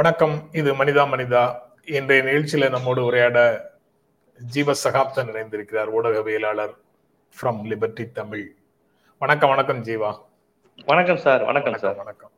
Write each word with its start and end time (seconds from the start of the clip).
வணக்கம். 0.00 0.48
இது 0.52 0.84
மனிதா 0.84 1.02
மனிதா. 1.12 1.58
இன்றைய 1.84 2.22
நிகழ்ச்சியில 2.22 2.70
நம்மோடு 2.70 3.04
உரையாட 3.04 3.70
ஜீவ 4.38 4.72
சகாப்தன் 4.72 5.28
இணைந்திருக்கிறார் 5.30 5.90
ஊடகவியலாளர் 5.96 6.74
ஃப்ரம் 7.40 7.64
லிபர்டி 7.64 8.10
தமிழ் 8.10 8.54
வணக்கம் 9.18 9.48
வணக்கம் 9.48 9.84
ஜீவா. 9.84 10.20
வணக்கம் 10.86 11.16
சார் 11.16 11.44
வணக்கம் 11.44 11.78
சார். 11.78 11.94
வணக்கம். 11.94 12.30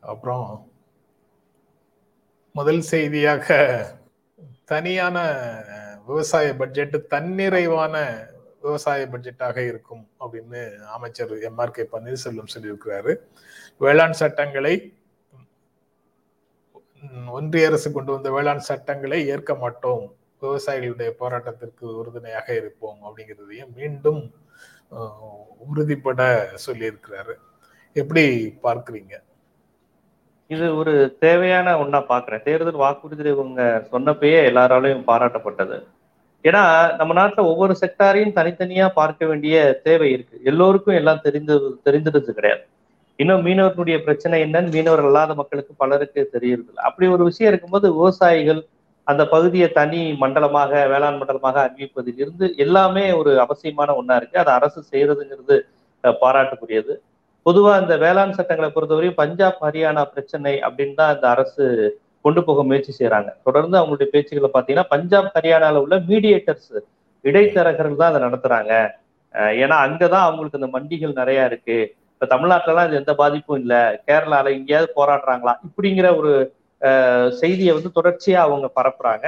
அப்புறம் 0.00 0.70
முதல் 2.52 2.80
செய்தியாக 2.80 3.86
தனியான 4.64 5.24
விவசாய 6.06 6.54
பட்ஜெட் 6.54 6.96
தன்னிறைவான 7.10 8.26
விவசாய 8.60 9.08
பட்ஜெட்டாக 9.12 9.66
இருக்கும் 9.66 10.08
அப்படின்னு 10.20 10.76
அமைச்சர் 10.84 11.40
எம் 11.40 11.58
ஆர் 11.58 11.70
கே 11.70 11.88
பன்னீர்செல்வம் 11.92 12.54
சொல்லியிருக்கிறாரு. 12.58 13.16
வேளாண் 13.78 14.12
சட்டங்களை 14.12 14.95
ஒன்றிய 17.26 17.68
அரசு 17.68 17.92
கொண்டு 17.92 18.12
வந்த 18.12 18.30
வேளாண் 18.30 18.68
சட்டங்களை 18.68 19.18
ஏற்க 19.34 19.54
மாட்டோம். 19.54 20.04
விவசாயிகளுடைய 20.42 21.10
போராட்டத்திற்கு 21.20 21.84
உறுதுணையாக 22.00 22.48
இருப்போம் 22.56 22.98
அப்படிங்கிறதையும் 23.06 23.72
மீண்டும் 23.74 24.20
உறுதிப்பட 25.70 26.20
சொல்லியிருக்கிறாரு. 26.66 27.34
எப்படி 27.92 28.24
பார்க்குறீங்க? 28.62 29.14
இது 30.46 30.66
ஒரு 30.76 31.16
தேவையான 31.18 31.68
ஒன்றா 31.78 32.00
பார்க்குறேன். 32.10 32.42
தேர்தல் 32.42 32.82
வாக்குறுதி 32.84 33.24
இவங்க 33.30 33.62
சொன்னப்பயே 33.92 34.38
எல்லாராலையும் 34.50 35.06
பாராட்டப்பட்டது. 35.10 35.78
ஏன்னா 36.44 36.62
நம்ம 36.96 37.14
நாட்டில் 37.14 37.48
ஒவ்வொரு 37.52 37.74
செக்டாரையும் 37.80 38.36
தனித்தனியா 38.38 38.86
பார்க்க 39.00 39.26
வேண்டிய 39.26 39.56
தேவை 39.86 40.10
இருக்கு. 40.12 40.36
எல்லோருக்கும் 40.44 40.94
எல்லாம் 40.94 41.24
தெரிந்தது 41.24 41.68
தெரிஞ்சிருந்தது 41.84 42.36
கிடையாது. 42.38 42.64
இன்னும் 43.18 43.44
மீனவர்களுடைய 43.46 43.98
பிரச்சனை 44.06 44.38
என்னன்னு 44.46 44.72
மீனவர் 44.76 45.02
இல்லாத 45.08 45.34
மக்களுக்கு 45.40 45.72
பலருக்கு 45.82 46.22
தெரியறது 46.34 46.72
அப்படி 46.88 47.06
ஒரு 47.14 47.22
விஷயம் 47.28 47.50
இருக்கும்போது 47.52 47.86
விவசாயிகள் 47.98 48.60
அந்த 49.06 49.22
பகுதியை 49.32 49.68
தனி 49.78 50.00
மண்டலமாக 50.22 50.72
வேளாண் 50.92 51.18
மண்டலமாக 51.20 51.58
அறிவிப்பதில் 51.66 52.20
இருந்து 52.22 52.46
எல்லாமே 52.64 53.04
ஒரு 53.18 53.32
அவசியமான 53.44 53.90
ஒன்றா 54.00 54.16
இருக்கு. 54.20 54.40
அதை 54.42 54.52
அரசு 54.58 54.80
செய்யறதுங்கிறது 54.92 55.56
பாராட்டுக்குரியது. 56.22 56.94
பொதுவாக 57.46 57.82
இந்த 57.82 57.94
வேளாண் 58.04 58.36
சட்டங்களை 58.38 58.68
பொறுத்தவரையும் 58.72 59.20
பஞ்சாப் 59.22 59.60
ஹரியானா 59.64 60.02
பிரச்சனை 60.14 60.54
அப்படின்னு 60.66 60.96
தான் 61.00 61.14
இந்த 61.16 61.26
அரசு 61.34 61.64
கொண்டு 62.24 62.40
போக 62.46 62.60
முயற்சி 62.68 62.92
செய்யறாங்க 62.98 63.30
தொடர்ந்து 63.46 63.76
அவங்களுடைய 63.80 64.08
பேச்சுகளை 64.14 64.48
பார்த்தீங்கன்னா 64.54 64.90
பஞ்சாப் 64.94 65.30
ஹரியானாவில் 65.36 65.82
உள்ள 65.84 65.96
மீடியேட்டர்ஸ் 66.10 66.72
இடைத்தரகர்கள் 67.24 68.00
தான் 68.00 68.10
அதை 68.12 68.20
நடத்துறாங்க. 68.26 68.72
ஏன்னா 69.62 69.76
அங்கதான் 69.86 70.26
அவங்களுக்கு 70.26 70.60
இந்த 70.60 70.70
மண்டிகள் 70.76 71.18
நிறைய 71.20 71.50
இருக்கு. 71.50 71.78
இப்ப 72.16 72.26
தமிழ்நாட்டிலலாம் 72.26 72.86
இது 72.86 72.96
எந்த 72.96 73.14
பாதிப்பும் 73.14 73.58
இல்லை. 73.58 73.80
கேரளால 74.06 74.52
எங்கேயாவது 74.52 74.88
போராடுறாங்களா? 74.96 75.52
இப்படிங்கிற 75.66 76.16
ஒரு 76.16 76.30
செய்தியை 77.32 77.72
வந்து 77.74 77.90
தொடர்ச்சியா 77.94 78.40
அவங்க 78.46 78.66
பரப்புறாங்க. 78.78 79.26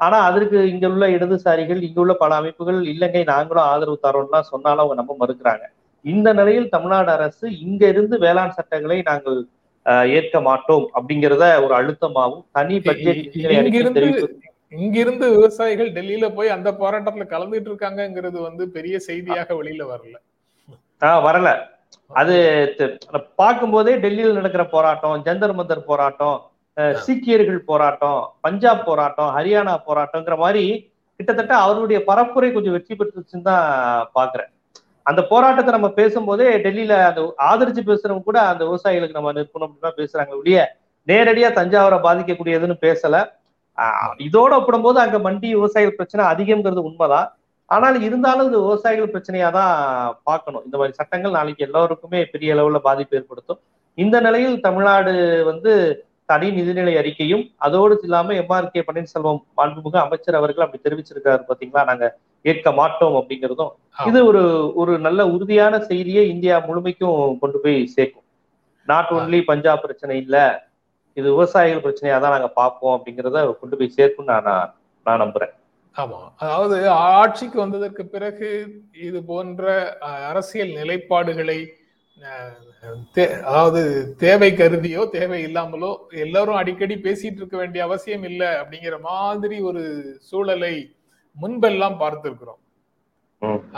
ஆனா 0.00 0.18
அதற்கு 0.20 0.68
இங்க 0.68 0.86
உள்ள 0.88 1.06
இடதுசாரிகள் 1.08 1.80
இங்க 1.82 2.00
உள்ள 2.00 2.14
பல 2.14 2.34
அமைப்புகள் 2.34 2.78
இல்லைங்க 2.84 3.24
நாங்களும் 3.24 3.68
ஆதரவு 3.72 3.98
தரோம்லாம் 4.02 4.50
சொன்னாலும் 4.50 4.82
அவங்க 4.82 4.94
நம்ப 4.94 5.16
மறுக்கிறாங்க. 5.20 5.64
இந்த 6.04 6.28
நிலையில் 6.32 6.68
தமிழ்நாடு 6.68 7.10
அரசு 7.10 7.58
இங்க 7.58 7.82
இருந்து 7.88 8.18
வேளாண் 8.18 8.50
சட்டங்களை 8.50 9.02
நாங்கள் 9.02 9.38
ஏற்க 10.10 10.40
மாட்டோம் 10.40 10.84
அப்படிங்கிறத 10.94 11.44
ஒரு 11.64 11.74
அழுத்தமாகவும் 11.74 12.44
தனி 12.52 12.76
பட்ஜெட் 12.80 13.22
இங்கிருந்து 14.72 15.26
விவசாயிகள் 15.30 15.90
டெல்லியில 15.92 16.34
போய் 16.34 16.48
அந்த 16.48 16.72
போராட்டத்துல 16.72 17.24
கலந்துட்டு 17.26 17.68
இருக்காங்கிறது 17.70 18.38
வந்து 18.40 18.64
பெரிய 18.68 18.98
செய்தியாக 18.98 19.54
வெளியில 19.54 19.82
வரல. 19.90 20.16
ஆஹ் 21.02 21.22
வரல. 21.26 21.48
அது 22.20 22.34
பார்க்கும்போதே 23.40 23.92
டெல்லியில் 24.04 24.38
நடக்கிற 24.38 24.64
போராட்டம் 24.74 25.22
ஜந்தர் 25.26 25.56
மந்தர் 25.58 25.88
போராட்டம் 25.90 26.36
சீக்கியர்கள் 27.04 27.60
போராட்டம் 27.70 28.20
பஞ்சாப் 28.44 28.86
போராட்டம் 28.88 29.30
ஹரியானா 29.36 29.74
போராட்டம்ங்கிற 29.88 30.36
மாதிரி 30.44 30.64
கிட்டத்தட்ட 31.20 31.54
அவருடைய 31.64 31.98
பரப்புரை 32.08 32.48
கொஞ்சம் 32.54 32.74
வெற்றி 32.76 32.94
பெற்றுச்சுன்னு 33.00 33.46
தான் 33.50 33.66
பாக்குறேன். 34.18 34.50
அந்த 35.10 35.20
போராட்டத்தை 35.30 35.72
நம்ம 35.76 35.88
பேசும்போதே 35.98 36.48
டெல்லியில 36.64 36.94
அந்த 37.08 37.20
ஆதரிச்சு 37.48 37.82
பேசுறவங்க 37.90 38.24
கூட 38.28 38.38
அந்த 38.52 38.62
விவசாயிகளுக்கு 38.68 39.18
நம்ம 39.18 39.32
நிற்கணும் 39.38 39.68
அப்படின்னு 39.68 40.00
பேசுறாங்க 40.00 40.34
ஒழிய 40.40 40.60
நேரடியா 41.08 41.48
தஞ்சாவூரை 41.58 41.98
பாதிக்கக்கூடியதுன்னு 42.06 42.76
பேசல. 42.86 43.16
இதோட 44.26 44.52
ஒப்பிடும்போது 44.58 44.98
அங்க 45.04 45.18
மண்டி 45.26 45.48
விவசாயிகள் 45.58 45.98
பிரச்சனை 45.98 46.24
அதிகம்ங்கிறது 46.32 46.88
உண்மைதான். 46.90 47.28
ஆனால் 47.70 47.96
இருந்தாலும் 48.06 48.48
இது 48.50 48.58
விவசாயிகள் 48.64 49.12
பிரச்சனையா 49.12 49.48
தான் 49.58 49.74
பார்க்கணும். 50.28 50.64
இந்த 50.66 50.76
மாதிரி 50.80 50.98
சட்டங்கள் 50.98 51.36
நாளைக்கு 51.38 51.66
எல்லோருக்குமே 51.68 52.20
பெரிய 52.32 52.54
அளவுல 52.56 52.80
பாதிப்பு 52.88 53.16
ஏற்படுத்தும். 53.18 53.60
இந்த 53.98 54.16
நிலையில் 54.26 54.58
தமிழ்நாடு 54.66 55.12
வந்து 55.50 55.72
தனி 56.30 56.46
நிதிநிலை 56.58 56.92
அறிக்கையும் 57.00 57.42
அதோடு 57.66 57.94
இல்லாம 58.06 58.34
எம்ஆர் 58.42 58.70
கே 58.74 58.82
பன்னீர்செல்வம் 58.88 59.40
மாண்புமிகு 59.58 59.98
அமைச்சர் 60.04 60.38
அவர்கள் 60.40 60.64
அப்படி 60.66 60.84
தெரிவிச்சிருக்காரு 60.86 61.42
பாத்தீங்களா? 61.48 61.82
நாங்க 61.90 62.06
ஏற்க 62.44 62.68
மாட்டோம் 62.78 63.16
அப்படிங்கிறதும். 63.20 63.72
இது 64.10 64.20
ஒரு 64.30 64.42
ஒரு 64.80 64.92
நல்ல 65.06 65.20
உறுதியான 65.34 65.74
செய்தியை 65.90 66.22
இந்தியா 66.34 66.56
முழுமைக்கும் 66.68 67.38
கொண்டு 67.42 67.58
போய் 67.64 67.78
சேர்க்கும். 67.96 68.26
நாட் 68.88 69.12
ஒன்லி 69.18 69.40
பஞ்சாப் 69.50 69.82
பிரச்சனை 69.84 70.16
இல்ல 70.24 70.36
இது 71.16 71.26
விவசாயிகள் 71.34 71.84
பிரச்சனையா 71.84 72.16
தான் 72.22 72.34
நாங்க 72.36 72.50
பார்ப்போம் 72.60 72.94
அப்படிங்கிறத 72.96 73.44
கொண்டு 73.60 73.76
போய் 73.80 73.96
சேர்க்கும் 73.98 74.30
நான் 74.32 74.48
நான் 75.06 75.22
நம்புறேன். 75.24 75.54
ஆமா. 75.96 76.20
அதாவது 76.44 76.76
ஆட்சிக்கு 77.16 77.58
வந்ததற்கு 77.60 78.04
பிறகு 78.14 78.48
இது 79.06 79.18
போன்ற 79.30 79.64
அரசியல் 80.30 80.72
நிலைப்பாடுகளை 80.80 81.58
அதாவது 83.46 83.80
தேவை 84.22 84.48
கருதியோ 84.58 85.02
தேவை 85.14 85.38
இல்லாமலோ 85.46 85.90
எல்லாரும் 86.24 86.58
அடிக்கடி 86.60 86.96
பேசிட்டு 87.06 87.40
இருக்க 87.40 87.56
வேண்டிய 87.56 87.82
அவசியம் 87.84 88.24
இல்லை 88.30 88.50
அப்படிங்கிற 88.60 88.96
மாதிரி 89.08 89.56
ஒரு 89.70 89.82
சூழலை 90.30 90.74
முன்பெல்லாம் 91.36 91.96
பார்த்திருக்கிறோம். 92.02 92.60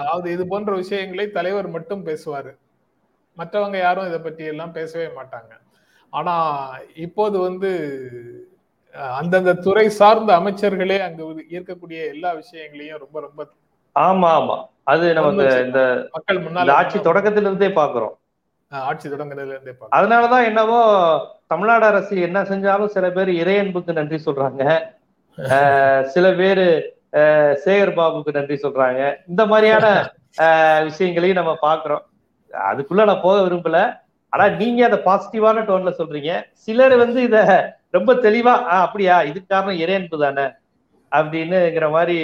அதாவது 0.00 0.26
இது 0.34 0.44
போன்ற 0.52 0.72
விஷயங்களை 0.82 1.26
தலைவர் 1.38 1.68
மட்டும் 1.76 2.02
பேசுவாரு. 2.08 2.52
மற்றவங்க 3.36 3.78
யாரும் 3.80 4.08
இதை 4.10 4.20
பற்றி 4.20 4.44
எல்லாம் 4.52 4.76
பேசவே 4.78 5.08
மாட்டாங்க. 5.18 5.52
ஆனா 6.12 6.34
இப்போது 7.06 7.36
வந்து 7.48 7.70
அந்தந்த 9.16 9.52
துறை 9.64 9.86
சார்ந்த 9.98 10.30
அமைச்சர்களே 10.38 10.98
அங்கு 11.00 11.24
இருக்கக்கூடிய 11.54 11.98
எல்லா 12.14 12.30
விஷயங்களையும் 12.32 13.02
ரொம்ப 13.04 13.16
ரொம்ப 13.20 13.40
ஆமா 13.96 14.30
ஆமா. 14.38 14.56
அது 14.84 15.06
நமக்கு 15.14 15.44
இந்த 15.66 15.80
மக்கள் 16.14 16.40
முன்னாள் 16.40 16.72
ஆட்சி 16.76 16.98
தொடக்கத்துல 16.98 17.48
இருந்தே 17.48 17.70
பாக்குறோம் 17.78 18.14
ஆட்சி 18.72 19.06
தொடங்குறதுல 19.08 19.54
இருந்தே 19.54 19.72
அதனாலதான் 19.90 20.46
என்னவோ 20.50 20.80
தமிழ்நாடு 21.46 21.84
அரசு 21.86 22.14
என்ன 22.28 22.38
செஞ்சாலும் 22.42 22.92
சில 22.94 23.06
பேர் 23.10 23.30
இறையன்புக்கு 23.42 23.98
நன்றி 23.98 24.18
சொல்றாங்க. 24.26 24.62
சில 26.14 26.26
பேரு 26.34 26.66
சேகர் 27.64 27.96
பாபுக்கு 27.98 28.30
நன்றி 28.32 28.56
சொல்றாங்க. 28.62 29.00
இந்த 29.28 29.42
மாதிரியான 29.46 29.86
விஷயங்களையும் 30.88 31.40
நம்ம 31.40 31.52
பாக்குறோம் 31.62 32.04
அதுக்குள்ள 32.50 33.04
நான் 33.10 33.24
போக 33.26 33.36
விரும்பல. 33.42 33.78
ஆனா 34.32 34.44
நீங்க 34.60 34.80
அதை 34.88 34.98
பாசிட்டிவான 35.06 35.64
டோன்ல 35.68 35.92
சொல்றீங்க. 36.00 36.32
சிலர் 36.64 36.94
வந்து 36.96 37.20
இத 37.22 37.38
ரொம்ப 37.94 38.12
தெளிவா 38.26 38.54
அப்படியா 38.84 39.16
இதுக்கு 39.28 39.48
காரணம் 39.48 39.80
இறையன்பு 39.82 40.16
தானே? 40.24 40.46
அப்படின்னுங்கிற 41.12 41.86
மாதிரி 41.96 42.18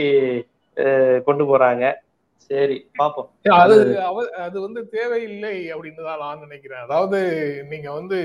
கொண்டு 1.27 1.45
போறாங்க. 1.51 1.85
சரி 2.51 2.77
பாப்போம். 3.01 3.29
அது 3.63 3.75
அது 4.47 4.57
வந்து 4.67 4.81
தேவையில்லை 4.97 5.55
அப்படின்னு 5.75 6.03
தான் 6.09 6.23
நான் 6.25 6.45
நினைக்கிறேன். 6.47 6.85
அதாவது 6.87 7.19
நீங்க 7.71 7.89
வந்து 7.99 8.19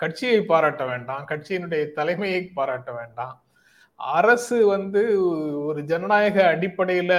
கட்சியை 0.00 0.40
பாராட்ட 0.50 0.82
வேண்டாம் 0.90 1.24
கட்சியினுடைய 1.30 1.84
தலைமையை 1.98 2.42
பாராட்ட 2.58 2.90
வேண்டாம். 3.00 3.34
அரசு 4.18 4.58
வந்து 4.74 5.02
ஒரு 5.68 5.80
ஜனநாயக 5.90 6.36
அடிப்படையில 6.52 7.12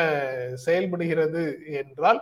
செயல்படுகிறது 0.65 1.43
என்றால் 1.81 2.21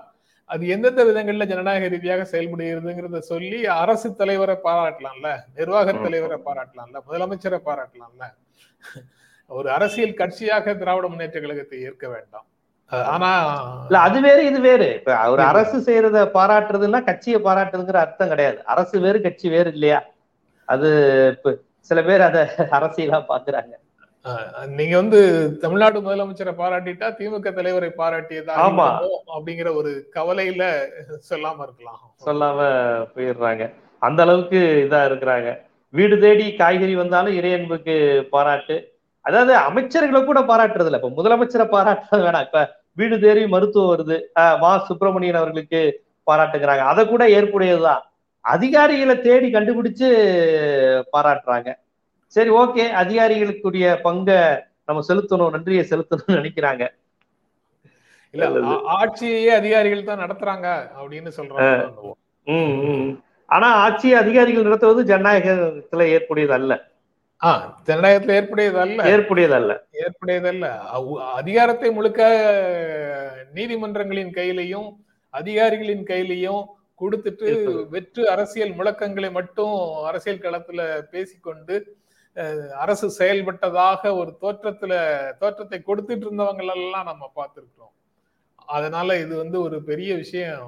அது 0.49 0.63
எந்தெந்த 0.73 1.01
விதங்கள்ல 1.07 1.45
ஜனநாயக 1.51 1.87
ரீதியாக 1.93 2.23
செயல்படுகிறதுங்கிறத 2.31 3.19
சொல்லி 3.31 3.59
அரசு 3.81 4.07
தலைவரை 4.21 4.55
பாராட்டலாம்ல 4.67 5.29
நிர்வாக 5.57 5.93
தலைவரை 6.05 6.37
பாராட்டலாம்ல 6.47 6.99
முதலமைச்சரை 7.07 7.59
பாராட்டலாம்ல. 7.67 8.25
ஒரு 9.51 9.67
அரசியல் 9.75 10.19
கட்சியாக 10.21 10.75
திராவிட 10.79 11.05
முன்னேற்ற 11.07 11.37
கழகத்தை 11.39 11.77
ஏற்க 11.87 12.05
வேண்டாம். 12.07 12.47
ஆனா 13.13 13.29
இல்ல 13.87 13.97
அது 13.99 14.19
வேறு 14.21 14.41
இது 14.45 14.59
வேறு. 14.61 14.87
இப்ப 14.99 15.15
ஒரு 15.33 15.41
அரசு 15.51 15.77
செய்யறத 15.87 16.19
பாராட்டுறதுன்னா 16.37 17.01
கட்சியை 17.09 17.39
பாராட்டுறதுங்கிற 17.47 17.99
அர்த்தம் 18.05 18.31
கிடையாது. 18.33 18.59
அரசு 18.65 18.95
வேறு 19.05 19.19
கட்சி 19.21 19.47
வேறு 19.55 19.71
இல்லையா? 19.75 19.99
அது 20.67 20.89
இப்ப 21.35 21.53
சில 21.89 21.99
பேர் 22.07 22.27
அத 22.29 22.37
அரசியலா 22.77 23.19
பாக்குறாங்க. 23.31 23.73
நீங்க 24.77 24.95
வந்து 24.95 25.19
தமிழ்நாடு 25.61 25.97
முதலமைச்சரை 26.01 26.53
பாராட்டிட்டா 26.61 27.07
திமுக 27.19 27.51
தலைவரை 27.53 27.89
பாராட்டியதா 28.01 28.55
அப்படிங்கிற 29.35 29.69
ஒரு 29.75 29.91
கவலையில 30.17 30.63
சொல்லாம 31.29 31.61
இருக்கலாம். 31.67 32.01
சொல்லாம 32.25 32.59
போயிடுறாங்க. 33.15 33.63
அந்த 34.01 34.19
அளவுக்கு 34.25 34.59
இதா 34.85 34.99
இருக்கிறாங்க. 35.09 35.49
வீடு 35.93 36.15
தேடி 36.19 36.45
காய்கறி 36.55 36.95
வந்தாலும் 36.95 37.37
இறையன்புக்கு 37.39 37.95
பாராட்டு. 38.35 38.77
அதாவது 39.25 39.53
அமைச்சர்களை 39.67 40.21
கூட 40.25 40.39
பாராட்டுறது 40.51 40.89
இல்ல 40.89 41.01
இப்ப 41.01 41.15
முதலமைச்சரை 41.19 41.65
பாராட்ட 41.75 42.17
வேணாம். 42.25 42.45
இப்ப 42.49 42.61
வீடு 42.93 43.15
தேடி 43.19 43.41
மருத்துவம் 43.47 43.91
வருது. 43.93 44.17
மா 44.63 44.71
சுப்பிரமணியன் 44.87 45.41
அவர்களுக்கு 45.41 45.81
பாராட்டுங்கிறாங்க 46.27 46.85
அதை 46.93 47.03
கூட 47.07 47.23
ஏற்புடையதுதான். 47.39 48.03
அதிகாரிகளை 48.45 49.15
தேடி 49.21 49.47
கண்டுபிடிச்சு 49.53 50.09
பாராட்டுறாங்க. 51.15 51.69
சரி 52.31 52.49
ஓகே 52.49 52.91
அதிகாரிகளுக்குரிய 52.93 54.01
பங்கை 54.01 54.39
நம்ம 54.85 55.01
செலுத்தணும் 55.07 55.51
நன்றியை 55.51 55.85
செலுத்தணும்னு 55.89 56.37
நினைக்கிறாங்க 56.37 56.83
இல்ல 58.33 58.45
நல்லது. 58.45 58.65
ஆ- 58.65 58.97
ஆட்சியையே 58.97 59.47
அதிகாரிகள் 59.47 60.03
தான் 60.03 60.19
நடத்துறாங்க 60.19 60.67
அப்படின்னு 60.99 61.27
சொல்றாங்க. 61.37 62.15
ஆனா 63.49 63.73
ஆட்சி 63.75 64.13
அதிகாரிகள் 64.13 64.63
நடத்துவது 64.63 65.03
ஜனநாயகத்துல 65.03 66.03
ஏற்புடையது 66.07 66.49
அல்ல 66.49 66.73
ஆஹ் 67.41 67.63
ஜனநாயகத்துல 67.85 68.35
ஏற்புடையது 68.35 68.77
அல்ல 68.79 69.03
ஏற்புடையது 69.03 69.51
அல்ல 69.51 69.85
ஏற்புடையதல்ல 69.99 70.65
அவு- 70.93 71.19
அதிகாரத்தை 71.33 71.91
முழுக்க 71.91 72.21
நீதிமன்றங்களின் 73.53 74.33
கையிலையும் 74.33 74.89
அதிகாரிகளின் 75.33 76.03
கையிலையும் 76.03 76.65
கொடுத்துட்டு. 76.99 77.47
வெற்று 77.89 78.29
அரசியல் 78.29 78.71
முழக்கங்களை 78.71 79.31
மட்டும் 79.31 79.75
அரசியல் 80.03 80.37
களத்துல 80.37 80.81
பேசிக்கொண்டு 81.11 81.75
அரசு 82.83 83.07
செயல்பட்டதாக 83.19 84.01
ஒரு 84.21 84.31
தோற்றத்துல 84.41 84.93
தோற்றத்தை 85.41 85.79
கொடுத்துட்டு 85.87 86.25
இருந்தவங்க 86.27 86.63
எல்லாம் 86.77 87.09
நம்ம 87.11 87.23
பார்த்திருக்கிறோம். 87.39 87.93
அதனால 88.67 89.17
இது 89.23 89.33
வந்து 89.43 89.57
ஒரு 89.67 89.77
பெரிய 89.89 90.11
விஷயம். 90.23 90.67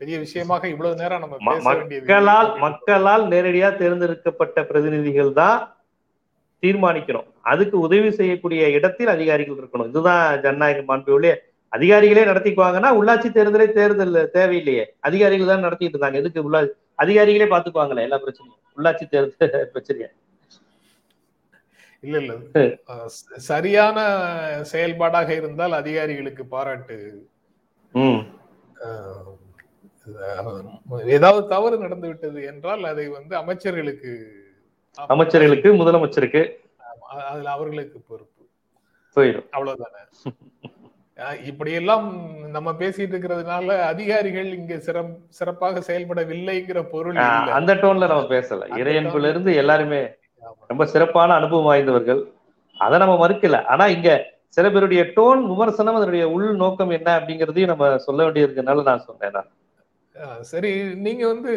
பெரிய 0.00 0.16
விஷயமாக 0.24 0.64
இவ்வளவு 0.68 1.00
நேரம் 1.00 1.22
நம்ம 1.24 1.36
மக்களால் 1.68 2.50
மக்களால் 2.66 3.24
நேரடியா 3.32 3.68
தேர்ந்தெடுக்கப்பட்ட 3.82 4.58
பிரதிநிதிகள் 4.70 5.32
தான் 5.42 5.58
தீர்மானிக்கணும். 6.62 7.28
அதுக்கு 7.52 7.76
உதவி 7.86 8.10
செய்யக்கூடிய 8.18 8.62
இடத்தில் 8.76 9.12
அதிகாரிகள் 9.16 9.58
இருக்கணும். 9.60 9.90
இதுதான் 9.92 10.24
ஜனநாயக 10.44 10.82
மாண்பு 10.90 11.14
ஒழிய 11.16 11.32
அதிகாரிகளே 11.72 12.24
நடத்திக்குவாங்கன்னா 12.30 12.90
உள்ளாட்சி 12.98 13.28
தேர்தலே 13.36 13.66
தேர்தல் 13.78 14.16
தேவையில்லையே. 14.38 14.84
அதிகாரிகள் 15.08 15.52
தான் 15.52 15.64
நடத்திட்டு 15.66 15.94
இருந்தாங்க 15.96 16.20
எதுக்கு 16.22 16.46
உள்ள 16.48 16.58
அதிகாரிகளே 17.04 17.48
பாத்துக்குவாங்களே 17.54 18.06
எல்லா 18.08 18.18
பிரச்சனையும். 18.24 18.58
உள்ளாட்சி 18.78 19.06
தேர்தல் 19.14 19.40
பிரச்சனையா. 19.74 20.10
இல்ல 22.02 22.18
இல்ல. 22.18 22.34
சரியான 23.36 23.98
செயல்பாடாக 24.62 25.34
இருந்தால் 25.34 25.72
அதிகாரிகளுக்கு 25.72 26.46
பாராட்டு. 26.46 27.28
ஏதாவது 31.06 31.48
தவறு 31.48 31.78
நடந்து 31.78 32.06
விட்டது 32.06 32.44
என்றால் 32.44 32.84
அதை 32.84 33.08
வந்து 33.08 33.36
அமைச்சர்களுக்கு 33.36 34.26
அமைச்சர்களுக்கு 35.08 35.76
முதலமைச்சருக்கு. 35.76 36.50
அதுல 37.28 37.50
அவர்களுக்கு 37.50 38.00
பொறுப்பு. 38.00 38.48
போயிடும். 39.16 39.46
அவ்வளவுதானே. 39.52 40.30
அஹ், 41.16 41.44
இப்படியெல்லாம் 41.44 42.36
நம்ம 42.48 42.72
பேசிட்டு 42.72 43.14
இருக்கிறதுனால 43.14 43.80
அதிகாரிகள் 43.80 44.52
இங்க 44.52 44.78
சிறப்பாக 45.28 45.80
செயல்படவில்லைங்கிற 45.80 46.82
பொருள் 46.82 47.16
அந்த 47.16 47.74
டோன்ல 47.74 47.98
நம்ம 47.98 48.22
பேசல. 48.22 48.80
இறையன்புல 48.80 49.28
இருந்து 49.28 49.54
எல்லாருமே. 49.54 50.10
ரொம்ப 50.72 50.86
சிறப்பான 50.92 51.34
அனுபவம் 51.40 51.70
வாய்ந்தவர்கள். 51.70 52.22
அதை 52.84 52.96
நம்ம 53.02 53.16
மறுக்கல. 53.24 53.58
ஆனா 53.72 53.86
இங்க 53.96 54.10
சில 54.56 54.66
பேருடைய 54.70 55.02
டோன் 55.16 55.42
விமர்சனம் 55.50 55.98
அதனுடைய 55.98 56.24
உள் 56.36 56.48
நோக்கம் 56.62 56.94
என்ன 56.96 57.10
அப்படிங்கறதையும் 57.18 57.72
நம்ம 57.72 57.90
சொல்ல 58.06 58.20
வேண்டியிருக்கனால 58.26 58.88
நான் 58.90 59.06
சொன்னேன் 59.08 59.50
சரி 60.50 60.70
நீங்க 61.04 61.22
வந்து 61.32 61.52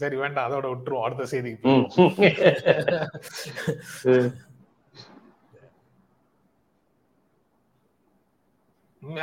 சரி 0.00 0.16
வேண்டாம். 0.20 0.46
அதோட 0.48 0.66
விட்டுருவோம். 0.72 1.06
அடுத்த 1.06 1.24
செய்திக்கு 1.32 1.72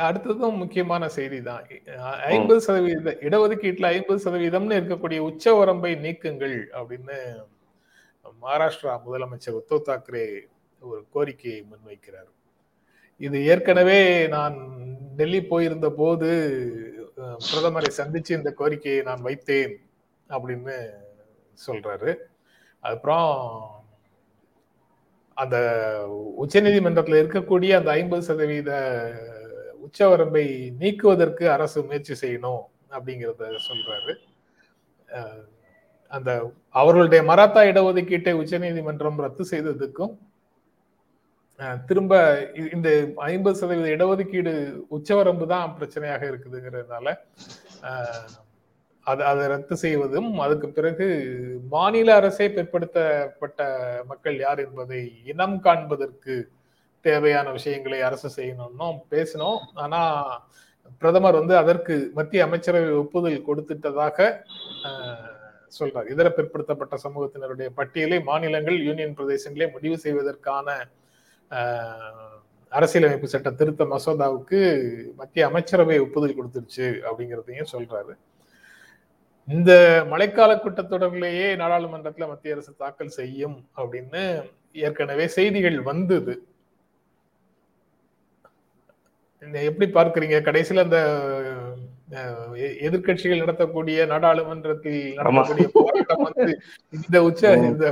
அடுத்ததும் 0.08 0.60
முக்கியமான 0.62 1.04
செய்தி 1.16 1.38
தான் 1.46 1.62
ஐம்பது 2.34 2.60
சதவீத 2.66 3.16
இடஒதுக்கீட்டுல 3.26 3.88
ஐம்பது 3.96 4.20
சதவீதம்னு 4.26 4.78
இருக்கக்கூடிய 4.80 5.20
உச்ச 5.30 5.54
வரம்பை 5.60 5.92
நீக்குங்கள் 6.04 6.56
அப்படின்னு 6.80 7.18
மகாராஷ்டிரா 8.24 8.92
முதலமைச்சர் 9.06 9.58
உத்தவ் 9.60 9.86
தாக்கரே 9.88 10.26
ஒரு 10.82 11.00
கோரிக்கையை 11.14 11.60
முன்வைக்கிறார். 11.70 12.30
இது 13.20 13.38
ஏற்கனவே 13.44 14.00
நான் 14.36 14.56
டெல்லி 15.18 15.40
போயிருந்த 15.50 15.88
போது 16.00 16.30
பிரதமரை 17.46 17.90
சந்திச்சு 17.98 18.32
இந்த 18.38 18.50
கோரிக்கையை 18.60 19.02
நான் 19.08 19.26
வைத்தேன் 19.26 19.74
அப்படின்னு 20.30 20.76
சொல்றாரு. 21.66 22.12
அப்புறம் 22.80 23.30
அந்த 25.42 25.56
உச்சநீதிமன்றத்தில் 26.42 27.20
இருக்கக்கூடிய 27.22 27.70
அந்த 27.78 27.90
ஐம்பது 28.00 28.22
சதவீத 28.28 28.70
உச்சவரம்பை 29.86 30.44
நீக்குவதற்கு 30.80 31.44
அரசு 31.56 31.78
முயற்சி 31.86 32.14
செய்யணும் 32.22 32.64
அப்படிங்கிறத 32.94 33.52
சொல்றாரு. 33.68 34.12
அந்த 36.10 36.30
அவர்களுடைய 36.74 37.22
மராத்தா 37.22 37.62
இடஒதுக்கீட்டை 37.62 38.32
உச்சநீதிமன்றம் 38.32 39.18
ரத்து 39.18 39.44
செய்ததுக்கும் 39.44 40.14
திரும்ப 41.86 42.12
இந்த 42.72 42.88
ஐம்பது 43.26 43.56
சதவீத 43.58 43.88
இடஒதுக்கீடு 43.96 44.52
உச்சவரம்பு 44.90 45.46
தான் 45.46 45.74
பிரச்சனையாக 45.78 46.22
இருக்குதுங்கிறதுனால 46.30 47.06
அது 49.06 49.22
அதை 49.24 49.44
ரத்து 49.46 49.74
செய்வதும் 49.76 50.28
அதுக்கு 50.38 50.68
பிறகு 50.68 51.06
மாநில 51.68 52.08
அரசே 52.14 52.46
பிற்படுத்தப்பட்ட 52.48 53.60
மக்கள் 54.06 54.36
யார் 54.38 54.60
என்பதை 54.60 55.00
இனம் 55.24 55.56
காண்பதற்கு 55.60 56.34
தேவையான 57.04 57.50
விஷயங்களை 57.50 58.00
அரசு 58.00 58.28
செய்யணும்னும் 58.36 58.98
பேசினோம். 59.10 59.60
ஆனா 59.74 60.00
பிரதமர் 61.02 61.40
வந்து 61.40 61.54
அதற்கு 61.56 61.94
மத்திய 62.14 62.44
அமைச்சரவை 62.44 62.92
ஒப்புதல் 62.94 63.46
கொடுத்துட்டதாக 63.48 64.18
சொல்றார். 65.78 66.08
இதர 66.12 66.28
பிற்படுத்தப்பட்ட 66.36 66.96
சமூகத்தினருடைய 67.04 67.68
பட்டியலை 67.78 68.18
மாநிலங்கள் 68.30 68.78
யூனியன் 68.88 69.16
பிரதேசங்களே 69.18 69.68
முடிவு 69.74 69.96
செய்வதற்கான 70.04 70.76
அரசியலமைப்பு 72.72 73.30
சட்ட 73.30 73.48
திருத்த 73.60 73.84
மசோதாவுக்கு 73.92 74.60
மத்திய 75.18 75.48
அமைச்சரவை 75.48 75.96
ஒப்புதல் 76.04 76.38
கொடுத்துருச்சு 76.38 76.86
அப்படிங்கிறதையும் 77.08 77.72
சொல்றாரு. 77.72 78.14
இந்த 79.48 79.72
மழைக்கால 80.12 80.50
கூட்டத்தொடரிலேயே 80.62 81.48
நாடாளுமன்றத்தில் 81.62 82.30
மத்திய 82.32 82.54
அரசு 82.56 82.72
தாக்கல் 82.82 83.16
செய்யும் 83.18 83.58
அப்படின்னு 83.80 84.22
ஏற்கனவே 84.86 85.26
செய்திகள் 85.36 85.78
வந்தது. 85.90 86.34
எப்படி 89.68 89.86
பார்க்குறீங்க? 89.94 90.36
கடைசியில 90.48 90.84
அந்த 90.86 90.98
அஹ், 92.12 92.36
எ- 92.62 92.76
எதிர்க்கட்சிகள் 92.86 93.42
நடத்தக்கூடிய 93.42 94.06
நாடாளுமன்றத்தில் 94.06 94.98
நடத்தக்கூடிய 95.18 95.68
போராட்டம் 95.78 96.24
வந்து 96.28 96.46
இந்த 96.98 97.16
உச்ச. 97.28 97.42
இந்த 97.70 97.86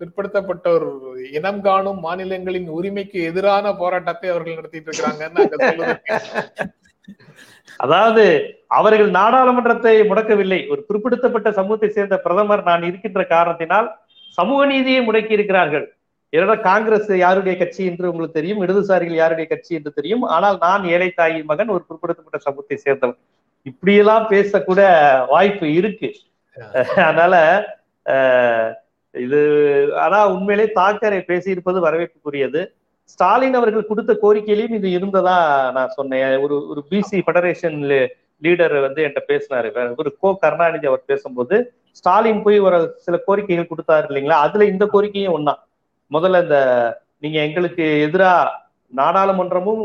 பிற்படுத்தப்பட்டோர் 0.00 0.86
இனம் 1.32 1.60
காணும் 1.60 2.00
மாநிலங்களின் 2.00 2.68
உரிமைக்கு 2.76 3.18
எதிரான 3.24 3.74
போராட்டத்தை 3.76 4.28
அவர்கள் 4.30 4.58
நடத்திட்டு 4.58 4.90
இருக்கிறாங்கன்னு 4.90 5.44
அதாவது 7.84 8.24
அவர்கள் 8.78 9.10
நாடாளுமன்றத்தை 9.12 9.94
முடக்கவில்லை. 10.10 10.60
ஒரு 10.72 10.82
பிற்படுத்தப்பட்ட 10.88 11.48
சமூகத்தை 11.52 11.88
சேர்ந்த 11.90 12.16
பிரதமர் 12.18 12.62
நான் 12.62 12.84
இருக்கின்ற 12.84 13.22
காரணத்தினால் 13.28 13.88
சமூக 14.38 14.66
நீதியை 14.66 15.00
முடக்கி 15.06 15.32
இருக்கிறார்கள். 15.32 15.86
ஏன்னா 16.32 16.56
காங்கிரஸ் 16.62 17.10
யாருடைய 17.22 17.54
கட்சி 17.58 17.82
என்று 17.86 18.10
உங்களுக்கு 18.10 18.38
தெரியும் 18.38 18.62
இடதுசாரிகள் 18.64 19.20
யாருடைய 19.20 19.46
கட்சி 19.48 19.72
என்று 19.74 19.92
தெரியும். 19.92 20.24
ஆனால் 20.34 20.58
நான் 20.60 20.84
ஏழை 20.94 21.10
தாயின் 21.12 21.48
மகன் 21.50 21.74
ஒரு 21.76 21.84
பிற்படுத்தப்பட்ட 21.88 22.38
சமூகத்தை 22.46 22.78
சேர்ந்தவன். 22.86 23.18
இப்படியெல்லாம் 23.68 24.24
பேசக்கூட 24.32 24.80
வாய்ப்பு 25.32 25.66
இருக்கு. 25.80 26.10
அதனால 27.08 27.34
இது 29.14 29.40
ஆனா 30.04 30.18
உண்மையிலே 30.34 30.66
தாக்கரே 30.78 31.18
பேசியிருப்பது 31.30 31.78
வரவேற்புக்குரியது. 31.86 32.60
ஸ்டாலின் 33.12 33.58
அவர்கள் 33.58 33.90
கொடுத்த 33.90 34.12
கோரிக்கையிலையும் 34.22 34.76
இது 34.78 34.88
இருந்ததா 34.98 35.36
நான் 35.76 35.94
சொன்னேன். 35.98 36.34
ஒரு 36.44 36.56
ஒரு 36.72 36.80
பிசி 36.90 37.18
ஃபெடரேஷன் 37.26 37.78
லீடர் 38.42 38.74
வந்து 38.86 39.00
என்கிட்ட 39.04 39.22
பேசினாரு. 39.32 39.68
ஒரு 40.02 40.10
கோ 40.22 40.28
கருணாநிதி 40.42 40.86
அவர் 40.90 41.08
பேசும்போது 41.10 41.56
ஸ்டாலின் 41.98 42.42
போய் 42.44 42.58
ஒரு 42.66 42.78
சில 43.04 43.16
கோரிக்கைகள் 43.28 43.70
கொடுத்தாரு 43.70 44.06
இல்லைங்களா? 44.10 44.38
அதுல 44.46 44.66
இந்த 44.72 44.84
கோரிக்கையும் 44.94 45.36
ஒண்ணா. 45.38 45.54
முதல்ல 46.10 46.42
இந்த 46.44 46.58
நீங்க 47.24 47.38
எங்களுக்கு 47.46 47.84
எதிரா 48.06 48.32
நாடாளுமன்றமும் 48.92 49.82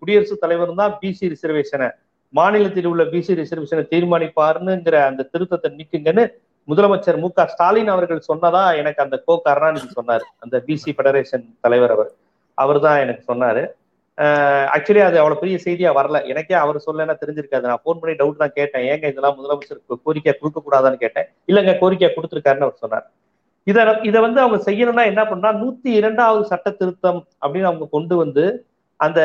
குடியரசுத் 0.00 0.42
தலைவரும் 0.42 0.80
தான் 0.82 0.96
பிசி 1.02 1.24
ரிசர்வேஷனை 1.34 1.88
மாநிலத்தில் 2.34 2.88
உள்ள 2.90 3.02
பிசி 3.12 3.32
ரிசர்வேஷனை 3.40 3.84
தீர்மானிப்பாருங்கிற 3.92 4.96
அந்த 5.10 5.26
திருத்தத்தை 5.32 5.68
நீக்குங்கன்னு 5.78 6.24
முதலமைச்சர் 6.68 7.18
மு 7.22 7.28
க 7.34 7.42
ஸ்டாலின் 7.50 7.90
அவர்கள் 7.94 8.28
சொன்னதா 8.28 8.62
எனக்கு 8.80 9.00
அந்த 9.04 9.16
கோ 9.26 9.34
கருணாநிதி 9.44 9.88
சொன்னார். 9.98 10.24
அந்த 10.44 10.56
பிசி 10.68 10.90
ஃபெடரேஷன் 10.96 11.44
தலைவர் 11.64 11.92
அவர். 11.96 12.10
அவர் 12.58 12.78
தான் 12.86 13.02
எனக்கு 13.04 13.22
சொன்னாரு. 13.30 13.62
ஆக்சுவலி 14.74 15.02
அது 15.06 15.16
அவ்வளவு 15.20 15.40
பெரிய 15.42 15.56
செய்தியா 15.66 15.90
வரல. 15.98 16.18
எனக்கே 16.32 16.56
அவர் 16.62 16.84
சொல்லனா 16.86 17.14
தெரிஞ்சிருக்காது. 17.22 17.64
நான் 17.70 17.82
ஃபோன் 17.84 18.00
பண்ணி 18.00 18.14
டவுட் 18.20 18.42
தான் 18.42 18.54
கேட்டேன். 18.58 18.84
ஏங்க 18.92 19.06
இதெல்லாம் 19.12 19.36
முதலமைச்சர் 19.38 19.80
கோரிக்கை 20.06 20.34
கொடுக்க 20.40 20.58
கூடாதான்னு 20.66 21.02
கேட்டேன். 21.04 21.28
இல்லைங்க 21.50 21.74
கோரிக்கை 21.82 22.10
கொடுத்துருக்காருன்னு 22.16 22.68
அவர் 22.68 22.82
சொன்னார். 22.84 23.06
இத 23.66 23.78
இதை 24.08 24.18
வந்து 24.26 24.40
அவங்க 24.44 24.58
செய்யணும்னா 24.68 25.04
என்ன 25.12 25.22
பண்ணா 25.30 25.50
நூத்தி 25.62 25.90
இரண்டாவது 26.00 26.42
சட்ட 26.52 26.68
திருத்தம் 26.80 27.20
அப்படின்னு 27.42 27.70
அவங்க 27.70 27.86
கொண்டு 27.96 28.16
வந்து 28.22 28.44
அந்த 29.00 29.20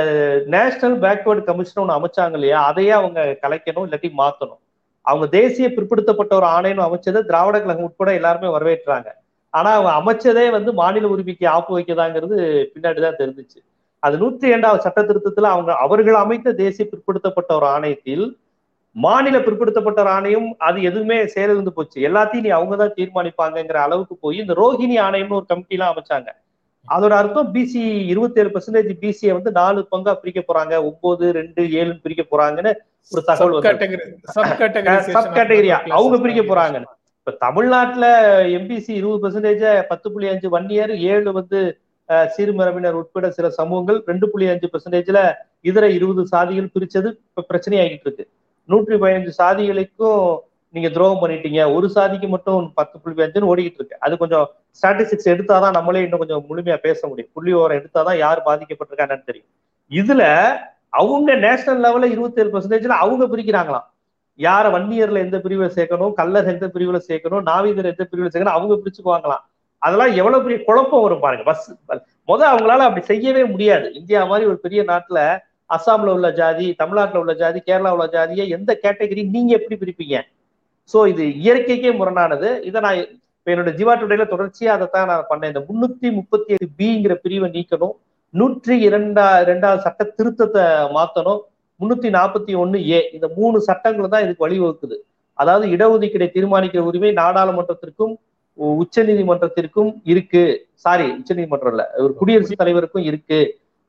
நேஷனல் 0.47 0.97
பேக்வேர்டு 1.03 1.43
கமிஷன் 1.49 1.81
ஒன்று 1.83 1.97
அமைச்சாங்க 1.97 2.33
இல்லையா 2.33 2.59
அதையே 2.69 2.93
அவங்க 2.99 3.19
கலைக்கணும் 3.43 3.85
இல்லாட்டி 3.87 4.09
மாற்றணும் 4.21 4.61
அவங்க 5.05 5.25
தேசிய 5.27 5.67
பிற்படுத்தப்பட்ட 5.67 6.33
ஒரு 6.35 6.45
ஆணையம் 6.45 6.85
அமைச்சதை 6.87 7.21
திராவிட 7.29 7.59
கழகம் 7.59 7.87
உட்பட 7.89 8.09
எல்லாருமே 8.13 8.49
வரவேற்றாங்க. 8.55 9.09
ஆனா 9.53 9.69
அவங்க 9.77 9.91
அமைச்சதே 9.99 10.45
வந்து 10.51 10.71
மாநில 10.73 11.07
உரிமைக்கு 11.07 11.45
ஆப்பு 11.47 11.71
வைக்கதாங்கிறது 11.77 12.37
பின்னாடிதான் 12.73 13.19
தெரிஞ்சிச்சு. 13.21 13.59
அது 14.03 14.15
நூற்றி 14.17 14.47
இரண்டாவது 14.47 14.83
சட்ட 14.85 15.01
திருத்தத்துல 15.01 15.49
அவங்க 15.55 15.71
அவர்கள் 15.85 16.17
அமைத்த 16.23 16.53
தேசிய 16.61 16.85
பிற்படுத்தப்பட்ட 16.91 17.51
ஒரு 17.55 17.65
ஆணையத்தில் 17.65 18.25
மாநில 18.95 19.35
பிற்படுத்தப்பட்ட 19.39 19.99
ஒரு 20.01 20.09
ஆணையம் 20.09 20.47
அது 20.67 20.77
எதுவுமே 20.89 21.17
செயலிழந்து 21.27 21.73
போச்சு. 21.73 21.97
எல்லாத்தையும் 22.09 22.45
நீ 22.47 22.49
அவங்க 22.49 22.75
தான் 22.75 22.95
தீர்மானிப்பாங்கங்கிற 22.99 23.79
அளவுக்கு 23.87 24.15
போய் 24.15 24.37
இந்த 24.37 24.53
ரோஹிணி 24.53 24.97
ஆணையம்னு 25.07 25.37
ஒரு 25.39 25.45
கமிட்டி 25.45 25.75
எல்லாம் 25.77 25.93
அமைச்சாங்க. 25.93 26.29
அதோட 26.91 27.13
அர்த்தம் 27.19 27.51
பிசி 27.53 27.81
இருபத்தி 28.11 28.41
ஏழு 28.41 28.49
பெர்சன்டேஜ் 28.53 28.89
பிசியை 29.03 29.33
வந்து 29.35 29.51
நாலு 29.59 29.79
பங்கா 29.91 30.13
பிரிக்க 30.21 30.41
போறாங்க. 30.43 30.73
ஒன்பது 30.89 31.25
ரெண்டு 31.37 31.61
ஏழுன்னு 31.79 32.03
பிரிக்க 32.05 32.23
போறாங்கன்னு 32.31 32.71
ஒரு 33.11 33.21
தகவல் 33.29 33.63
சப் 34.35 34.57
கேட்டகரியா 35.35 35.77
அவங்க 35.97 36.17
பிரிக்க 36.23 36.43
போறாங்கன்னு 36.43 36.89
இப்ப 37.19 37.33
தமிழ்நாட்டுல 37.45 38.05
எம்பிசி 38.57 38.91
இருபது 38.99 39.21
பெர்சன்டேஜ் 39.23 39.63
பத்து 39.89 40.07
புள்ளி 40.13 40.27
அஞ்சு 40.33 40.49
ஒன் 40.57 40.69
இயர் 40.75 40.93
ஏழு 41.13 41.31
வந்து 41.39 41.59
சிறுமரபினர் 42.35 42.99
உட்பட 42.99 43.27
சில 43.31 43.49
சமூகங்கள் 43.57 43.99
ரெண்டு 44.07 44.25
புள்ளி 44.31 44.47
அஞ்சு 44.53 44.67
பெர்சன்டேஜ்ல 44.71 45.19
இதர 45.69 45.85
இருபது 45.97 46.23
சாதிகள் 46.33 46.73
பிரிச்சது 46.75 47.09
இப்ப 47.27 47.45
பிரச்சனை 47.49 47.77
ஆகிட்டு 47.83 48.07
இருக்கு. 48.07 48.23
நூற்றி 48.69 48.95
பதினஞ்சு 48.95 49.33
சாதிகளுக்கும் 49.37 50.23
நீங்க 50.73 50.89
துரோகம் 50.89 51.21
பண்ணிட்டீங்க. 51.21 51.73
ஒரு 51.73 51.89
சாதிக்கு 51.89 52.27
மட்டும் 52.27 52.71
பத்து 52.75 52.99
புள்ளி 52.99 53.23
அஞ்சுன்னு 53.23 53.49
ஓடிக்கிட்டு 53.51 53.79
இருக்கு. 53.79 53.97
அது 53.99 54.17
கொஞ்சம் 54.17 54.45
ஸ்டாட்டிஸ்டிக்ஸ் 54.81 55.29
எடுத்தாதான் 55.33 55.71
நம்மளே 55.71 56.01
இன்னும் 56.01 56.19
கொஞ்சம் 56.19 56.45
முழுமையா 56.49 56.77
பேச 56.77 57.07
முடியும். 57.07 57.31
புள்ளி 57.33 57.53
ஓரம் 57.53 57.77
எடுத்தாதான் 57.77 58.17
யார் 58.17 58.43
பாதிக்கப்பட்டிருக்காங்கன்னு 58.45 59.29
தெரியும். 59.29 59.49
இதுல 59.89 60.23
அவங்க 60.89 61.35
நேஷனல் 61.35 61.83
லெவல்ல 61.83 62.11
இருபத்தி 62.11 62.41
ஏழு 62.41 62.51
பெர்சன்டேஜ்ல 62.53 62.97
அவங்க 63.05 63.25
பிரிக்கிறாங்களாம். 63.25 63.87
யார 64.37 64.65
வன்னியர்ல 64.75 65.17
எந்த 65.17 65.39
பிரிவில் 65.39 65.75
சேர்க்கணும் 65.75 66.13
கல்லர் 66.13 66.47
எந்த 66.47 66.67
பிரிவுல 66.67 66.99
சேர்க்கணும் 67.07 67.45
நாவிதர் 67.49 67.91
எந்த 67.93 68.07
பிரிவுல 68.11 68.29
சேர்க்கணும் 68.33 68.57
அவங்க 68.57 68.77
பிரிச்சுக்குவாங்களாம். 68.83 69.43
அதெல்லாம் 69.77 70.15
எவ்வளவு 70.15 70.43
பெரிய 70.43 70.63
குழப்பம் 70.63 71.01
வரும் 71.01 71.19
பாருங்க. 71.19 71.43
பஸ் 71.43 71.71
முத 72.27 72.41
அவங்களால 72.51 72.85
அப்படி 72.87 73.05
செய்யவே 73.05 73.43
முடியாது. 73.43 73.93
இந்தியா 73.93 74.25
மாதிரி 74.25 74.47
ஒரு 74.47 74.57
பெரிய 74.57 74.83
நாட்டுல 74.83 75.39
அஸ்ஸாம்ல 75.69 76.13
உள்ள 76.17 76.31
ஜாதி 76.31 76.73
தமிழ்நாட்டுல 76.73 77.19
உள்ள 77.19 77.33
ஜாதி 77.33 77.61
கேரளா 77.65 77.89
உள்ள 77.89 78.07
ஜாதியை 78.07 78.49
எந்த 78.49 78.79
கேட்டகரி 78.83 79.29
நீங்க 79.29 79.57
எப்படி 79.57 79.77
பிரிப்பீங்க? 79.81 80.21
சோ 80.93 80.99
இது 81.11 81.23
இயற்கைக்கே 81.43 81.91
முரணானது. 81.99 82.49
இதை 82.69 82.79
நான் 82.85 82.99
இப்போ 83.37 83.51
என்னோட 83.53 83.71
ஜீவா 83.77 83.93
டுடேல 83.99 84.23
தொடர்ச்சியா 84.33 84.73
தான் 84.95 85.09
நான் 85.11 85.29
பண்ணேன். 85.29 85.51
இந்த 85.53 85.61
முன்னூத்தி 85.69 86.07
முப்பத்தி 86.17 86.49
ஏழு 86.55 86.67
பிங்கிற 86.79 87.13
பிரிவை 87.23 87.47
நீக்கணும். 87.55 87.95
நூற்றி 88.33 88.75
இரண்டா 88.87 89.25
இரண்டாவது 89.45 89.81
சட்ட 89.85 90.01
திருத்தத்தை 90.17 90.65
மாத்தணும். 90.97 91.41
முன்னூத்தி 91.79 92.09
நாற்பத்தி 92.17 92.53
ஒண்ணு 92.63 92.79
ஏ. 92.89 92.99
இந்த 93.15 93.27
மூணு 93.37 93.57
சட்டங்கள் 93.69 94.13
தான் 94.13 94.23
இதுக்கு 94.25 94.45
வழிவகுக்குது. 94.45 94.97
அதாவது 95.39 95.65
இடஒதுக்கீடை 95.75 96.27
தீர்மானிக்கிற 96.35 96.81
உரிமை 96.89 97.11
நாடாளுமன்றத்திற்கும் 97.21 98.13
உச்ச 98.81 99.03
நீதிமன்றத்திற்கும் 99.09 99.91
இருக்கு. 100.11 100.43
சாரி 100.75 101.05
உச்ச 101.17 101.33
நீதிமன்றம் 101.33 101.73
இல்ல. 101.73 101.83
ஒரு 102.05 102.13
குடியரசுத் 102.19 102.61
தலைவருக்கும் 102.61 103.05
இருக்கு. 103.09 103.39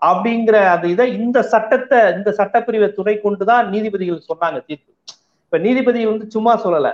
அப்படிங்கிற 0.03 0.57
அந்த 0.75 0.87
இதை 0.89 1.07
இந்த 1.19 1.39
சட்டத்தை 1.53 1.99
இந்த 2.19 2.31
சட்டப்பிரிவை 2.39 2.89
துணை 2.95 3.15
கொண்டுதான் 3.21 3.67
நீதிபதிகள் 3.75 4.29
சொன்னாங்க 4.31 4.59
தீர்ப்பு. 4.69 4.92
இப்ப 5.53 5.65
நீதிபதி 5.65 6.03
வந்து 6.09 6.27
சும்மா 6.35 6.53
சொல்லல. 6.63 6.91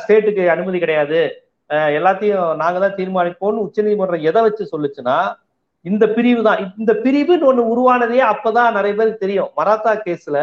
ஸ்டேட்டுக்கு 0.00 0.42
அனுமதி 0.52 0.78
கிடையாது. 0.82 1.20
எல்லாத்தையும் 1.96 2.50
நாங்க 2.60 2.76
தான் 2.84 2.94
தீர்மானிப்போம்னு 2.98 3.64
உச்ச 3.64 3.82
நீதிமன்றம் 3.86 4.26
எதை 4.30 4.40
வச்சு 4.44 4.64
சொல்லுச்சுன்னா 4.72 5.16
இந்த 5.90 6.04
பிரிவு 6.16 6.42
தான். 6.48 6.60
இந்த 6.80 6.92
பிரிவுன்னு 7.04 7.48
ஒண்ணு 7.50 7.62
உருவானதே 7.72 8.20
அப்பதான் 8.28 8.76
நிறைய 8.78 8.94
பேருக்கு 9.00 9.24
தெரியும். 9.24 9.50
மராத்தா 9.58 9.94
கேஸ்ல 10.04 10.36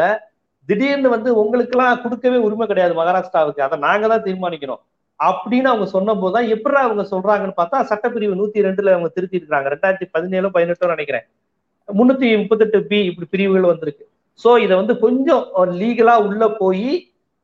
திடீர்னு 0.68 1.14
வந்து 1.14 1.32
உங்களுக்கு 1.44 1.74
எல்லாம் 1.76 2.02
கொடுக்கவே 2.04 2.42
உரிமை 2.48 2.68
கிடையாது 2.72 2.94
மகாராஷ்டிராவுக்கு. 3.00 3.64
அதை 3.68 3.78
நாங்க 3.86 4.04
தான் 4.14 4.26
தீர்மானிக்கணும். 4.28 4.82
அப்படின்னு 5.20 5.72
அவங்க 5.72 5.88
சொன்ன 5.96 6.18
போதுதான் 6.22 6.52
எப்படி 6.58 6.80
அவங்க 6.84 7.06
சொல்றாங்கன்னு 7.14 7.58
பார்த்தா 7.62 7.82
சட்டப்பிரிவு 7.90 8.38
நூத்தி 8.42 8.68
ரெண்டுல 8.68 8.96
அவங்க 8.98 9.12
திருத்தி 9.16 9.42
இருக்காங்க 9.42 9.74
ரெண்டாயிரத்தி 9.76 10.08
பதினேழு 10.18 10.54
பதினெட்டோ 10.58 10.94
நினைக்கிறேன். 10.94 11.26
முன்னூத்தி 11.88 12.28
முப்பத்தெட்டு 12.44 12.80
பி 12.92 13.00
இப்படி 13.10 13.28
பிரிவுகள் 13.34 13.70
வந்திருக்கு. 13.72 14.06
சோ 14.44 14.50
இதை 14.66 14.74
வந்து 14.82 14.96
கொஞ்சம் 15.04 15.44
லீகலா 15.82 16.16
உள்ள 16.30 16.44
போய் 16.62 16.88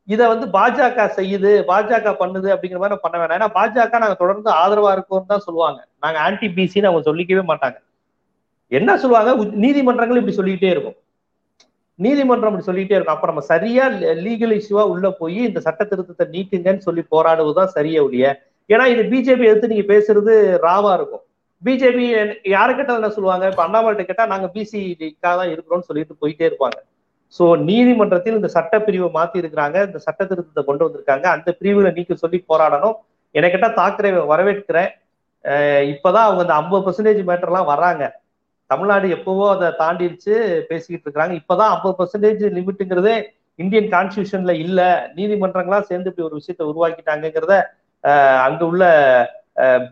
இதை 0.07 0.25
வந்து 0.31 0.45
பாஜக 0.55 1.05
செய்யுது 1.17 1.51
பாஜக 1.69 2.11
பண்ணுது 2.21 2.47
அப்படிங்கிற 2.53 2.79
மாதிரி 2.81 3.03
பண்ண 3.03 3.15
வேணாம். 3.21 3.37
ஏன்னா 3.39 3.49
பாஜக 3.57 3.99
நாங்க 4.03 4.17
தொடர்ந்து 4.21 4.49
ஆதரவா 4.61 4.91
இருக்கோம்னு 4.95 5.31
தான் 5.33 5.45
சொல்லுவாங்க. 5.47 5.79
நாங்க 6.03 6.17
ஆன்டி 6.25 6.47
பிசின்னு 6.57 6.89
அவங்க 6.89 7.03
சொல்லிக்கவே 7.09 7.43
மாட்டாங்க. 7.51 7.77
என்ன 8.71 8.97
சொல்லுவாங்க? 9.03 9.31
நீதிமன்றங்கள் 9.63 10.19
இப்படி 10.21 10.37
சொல்லிக்கிட்டே 10.39 10.73
இருக்கும். 10.75 10.97
நீதிமன்றம் 11.99 12.49
அப்படி 12.49 12.67
சொல்லிக்கிட்டே 12.67 12.97
இருக்கும். 12.97 13.15
அப்ப 13.15 13.27
நம்ம 13.31 13.43
சரியா 13.53 13.83
லீகல் 14.25 14.55
இஷ்யூவா 14.59 14.83
உள்ள 14.93 15.07
போய் 15.19 15.39
இந்த 15.49 15.59
சட்ட 15.67 15.83
திருத்தத்தை 15.91 16.25
நீக்குங்கன்னு 16.35 16.85
சொல்லி 16.87 17.03
போராடுவதுதான் 17.13 17.75
சரியா 17.77 18.01
ஒழிய 18.07 18.27
ஏன்னா 18.69 18.85
இது 18.93 19.03
பிஜேபி 19.11 19.45
எடுத்து 19.51 19.71
நீங்க 19.71 19.85
பேசுறது 19.93 20.33
ராவா 20.65 20.91
இருக்கும். 20.97 21.23
பிஜேபி 21.61 22.05
யாருக்கிட்ட 22.55 22.97
என்ன 22.99 23.09
சொல்லுவாங்க? 23.17 23.45
இப்ப 23.51 23.63
அண்ணாமலை 23.63 24.05
கேட்டா 24.05 24.25
நாங்க 24.33 24.47
பிசிக்காக 24.55 25.33
தான் 25.39 25.51
இருக்கிறோம்னு 25.53 25.87
சொல்லிட்டு 25.89 26.15
போயிட்டே 26.21 26.45
இருப்பாங்க. 26.49 26.77
ஸோ 27.37 27.43
நீதிமன்றத்தில் 27.67 28.37
இந்த 28.39 28.49
சட்ட 28.55 28.79
பிரிவை 28.87 29.09
மாத்தி 29.17 29.37
இருக்கிறாங்க 29.41 29.77
இந்த 29.87 29.99
சட்ட 30.05 30.21
திருத்தத்தை 30.29 30.63
கொண்டு 30.67 30.85
வந்திருக்காங்க. 30.85 31.25
அந்த 31.35 31.49
பிரிவுகளை 31.59 31.91
நீக்க 31.97 32.15
சொல்லி 32.23 32.39
போராடணும். 32.51 32.95
எனக்கிட்ட 33.35 33.67
கேட்டா 33.67 33.77
தாக்கரே 33.81 34.09
வரவேற்கிறேன். 34.31 34.91
இப்பதான் 35.93 36.25
அவங்க 36.27 36.41
அந்த 36.45 36.55
ஐம்பது 36.61 36.83
பர்சன்டேஜ் 36.85 37.21
மேட்டர்லாம் 37.29 37.69
வர்றாங்க. 37.71 38.03
தமிழ்நாடு 38.69 39.07
எப்பவோ 39.15 39.45
அதை 39.53 39.69
தாண்டிடுச்சு 39.79 40.33
பேசிக்கிட்டு 40.69 41.05
இருக்கிறாங்க. 41.05 41.33
இப்பதான் 41.41 41.71
ஐம்பது 41.75 41.95
பர்சன்டேஜ் 41.99 42.43
லிமிட்டுங்கிறதே 42.57 43.15
இந்தியன் 43.59 43.89
கான்ஸ்டியூஷன்ல 43.95 44.53
இல்ல. 44.65 44.81
நீதிமன்றங்களா 45.17 45.79
சேர்ந்து 45.89 46.09
இப்படி 46.11 46.27
ஒரு 46.29 46.39
விஷயத்த 46.41 46.63
உருவாக்கிட்டாங்கிறத 46.71 47.55
அங்க 48.45 48.61
உள்ள 48.71 48.85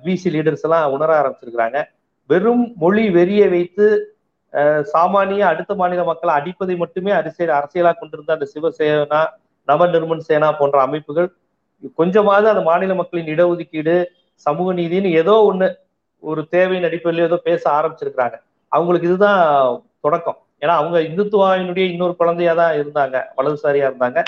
பிசி 0.06 0.30
லீடர்ஸ் 0.36 0.66
எல்லாம் 0.68 0.94
உணர 0.96 1.10
ஆரம்பிச்சிருக்கிறாங்க. 1.20 1.80
வெறும் 2.30 2.64
மொழி 2.84 3.04
வெறிய 3.18 3.44
வைத்து 3.54 3.86
சாமானிய 4.94 5.42
அடுத்த 5.52 5.72
மாநில 5.82 6.02
மக்களை 6.04 6.32
அடிப்பதை 6.40 6.76
மட்டுமே 6.84 7.12
அரசியல் 7.20 7.54
அரசியலாக 7.60 7.96
கொண்டிருந்த 8.00 8.36
அந்த 8.38 8.48
சிவசேனா 8.54 9.22
நவ 9.68 9.88
நிர்மன் 9.94 10.28
சேனா 10.30 10.50
போன்ற 10.60 10.78
அமைப்புகள் 10.88 11.30
கொஞ்சமாவது 12.00 12.48
அந்த 12.54 12.64
மாநில 12.70 12.96
மக்களின் 13.02 13.32
இடஒதுக்கீடு 13.36 13.96
சமூக 14.46 14.74
நீதினு 14.80 15.10
ஏதோ 15.22 15.36
ஒண்ணு 15.50 15.68
ஒரு 16.24 16.42
தேவையின் 16.56 16.88
அடிப்படையில் 16.90 17.28
ஏதோ 17.28 17.38
பேச 17.48 17.64
ஆரம்பிச்சிருக்கிறாங்க. 17.78 18.36
அவங்களுக்கு 18.72 19.08
இதுதான் 19.10 19.42
தொடக்கம். 20.06 20.40
ஏன்னா 20.64 20.74
அவங்க 20.82 20.98
இந்துத்துவாவினுடைய 21.10 21.86
இன்னொரு 21.94 22.14
குழந்தையா 22.20 22.54
தான் 22.62 22.74
இருந்தாங்க 22.80 23.18
வலதுசாரியா 23.38 23.88
இருந்தாங்க. 23.92 24.20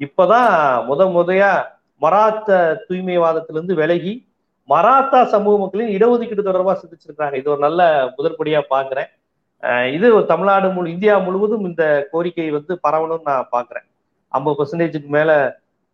இப்பதான் 0.00 0.52
முத 0.88 1.02
முதையா 1.16 1.50
மராத்த 2.02 2.50
தூய்மைவாதத்திலிருந்து 2.86 3.74
விலகி 3.82 4.14
மராத்தா 4.68 5.20
சமூக 5.34 5.54
மக்களின் 5.62 5.94
இடஒதுக்கீடு 5.96 6.48
தொடர்பா 6.48 6.74
சிந்திச்சிருக்கிறாங்க. 6.82 7.36
இது 7.40 7.50
ஒரு 7.54 7.60
நல்ல 7.66 7.80
முதற்படியா 8.16 8.60
பாக்குறேன். 8.74 9.10
இது 9.96 10.06
தமிழ்நாடு 10.30 10.68
முழு 10.76 10.94
இந்தியா 10.94 11.14
முழுவதும் 11.26 11.66
இந்த 11.68 11.84
கோரிக்கை 12.12 12.46
வந்து 12.56 12.72
பரவணும்னு 12.86 13.28
நான் 13.30 13.52
பாக்குறேன். 13.56 13.86
ஐம்பது 14.32 14.56
பர்சன்டேஜுக்கு 14.58 15.10
மேல 15.16 15.30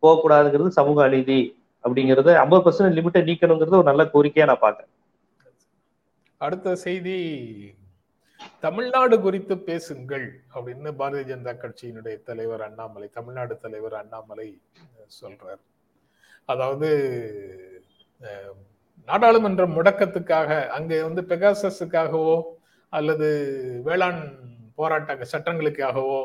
போகக்கூடாதுங்கிறது 0.02 0.78
சமூக 0.78 1.02
அநீதி 1.08 1.40
அப்படிங்கிறது 1.84 2.30
ஐம்பது 2.44 2.62
பர்சன்ட் 2.64 2.96
லிமிட்டை 2.98 3.22
நீக்கணுங்கிறது 3.28 3.80
ஒரு 3.80 3.90
நல்ல 3.90 4.04
கோரிக்கையா 4.14 4.48
நான் 4.50 4.64
பாக்குறேன். 4.66 4.92
அடுத்த 6.46 6.74
செய்தி 6.84 7.16
தமிழ்நாடு 8.64 9.16
குறித்து 9.24 9.54
பேசுங்கள் 9.68 10.26
அப்படின்னு 10.54 10.90
பாரதிய 11.00 11.24
ஜனதா 11.30 11.52
கட்சியினுடைய 11.64 12.16
தலைவர் 12.28 12.62
அண்ணாமலை 12.68 13.08
தமிழ்நாடு 13.18 13.54
தலைவர் 13.64 13.96
அண்ணாமலை 14.02 14.48
சொல்றார். 15.20 15.62
அதாவது 16.52 16.88
நாடாளுமன்ற 19.08 19.64
முடக்கத்துக்காக 19.76 20.48
அங்க 20.76 21.02
வந்து 21.08 21.22
பெகாசஸுக்காகவோ 21.30 22.34
அல்லது 22.92 23.28
வேளாண் 23.84 24.22
போராட்ட 24.74 25.26
சட்டங்களுக்காகவோ 25.32 26.20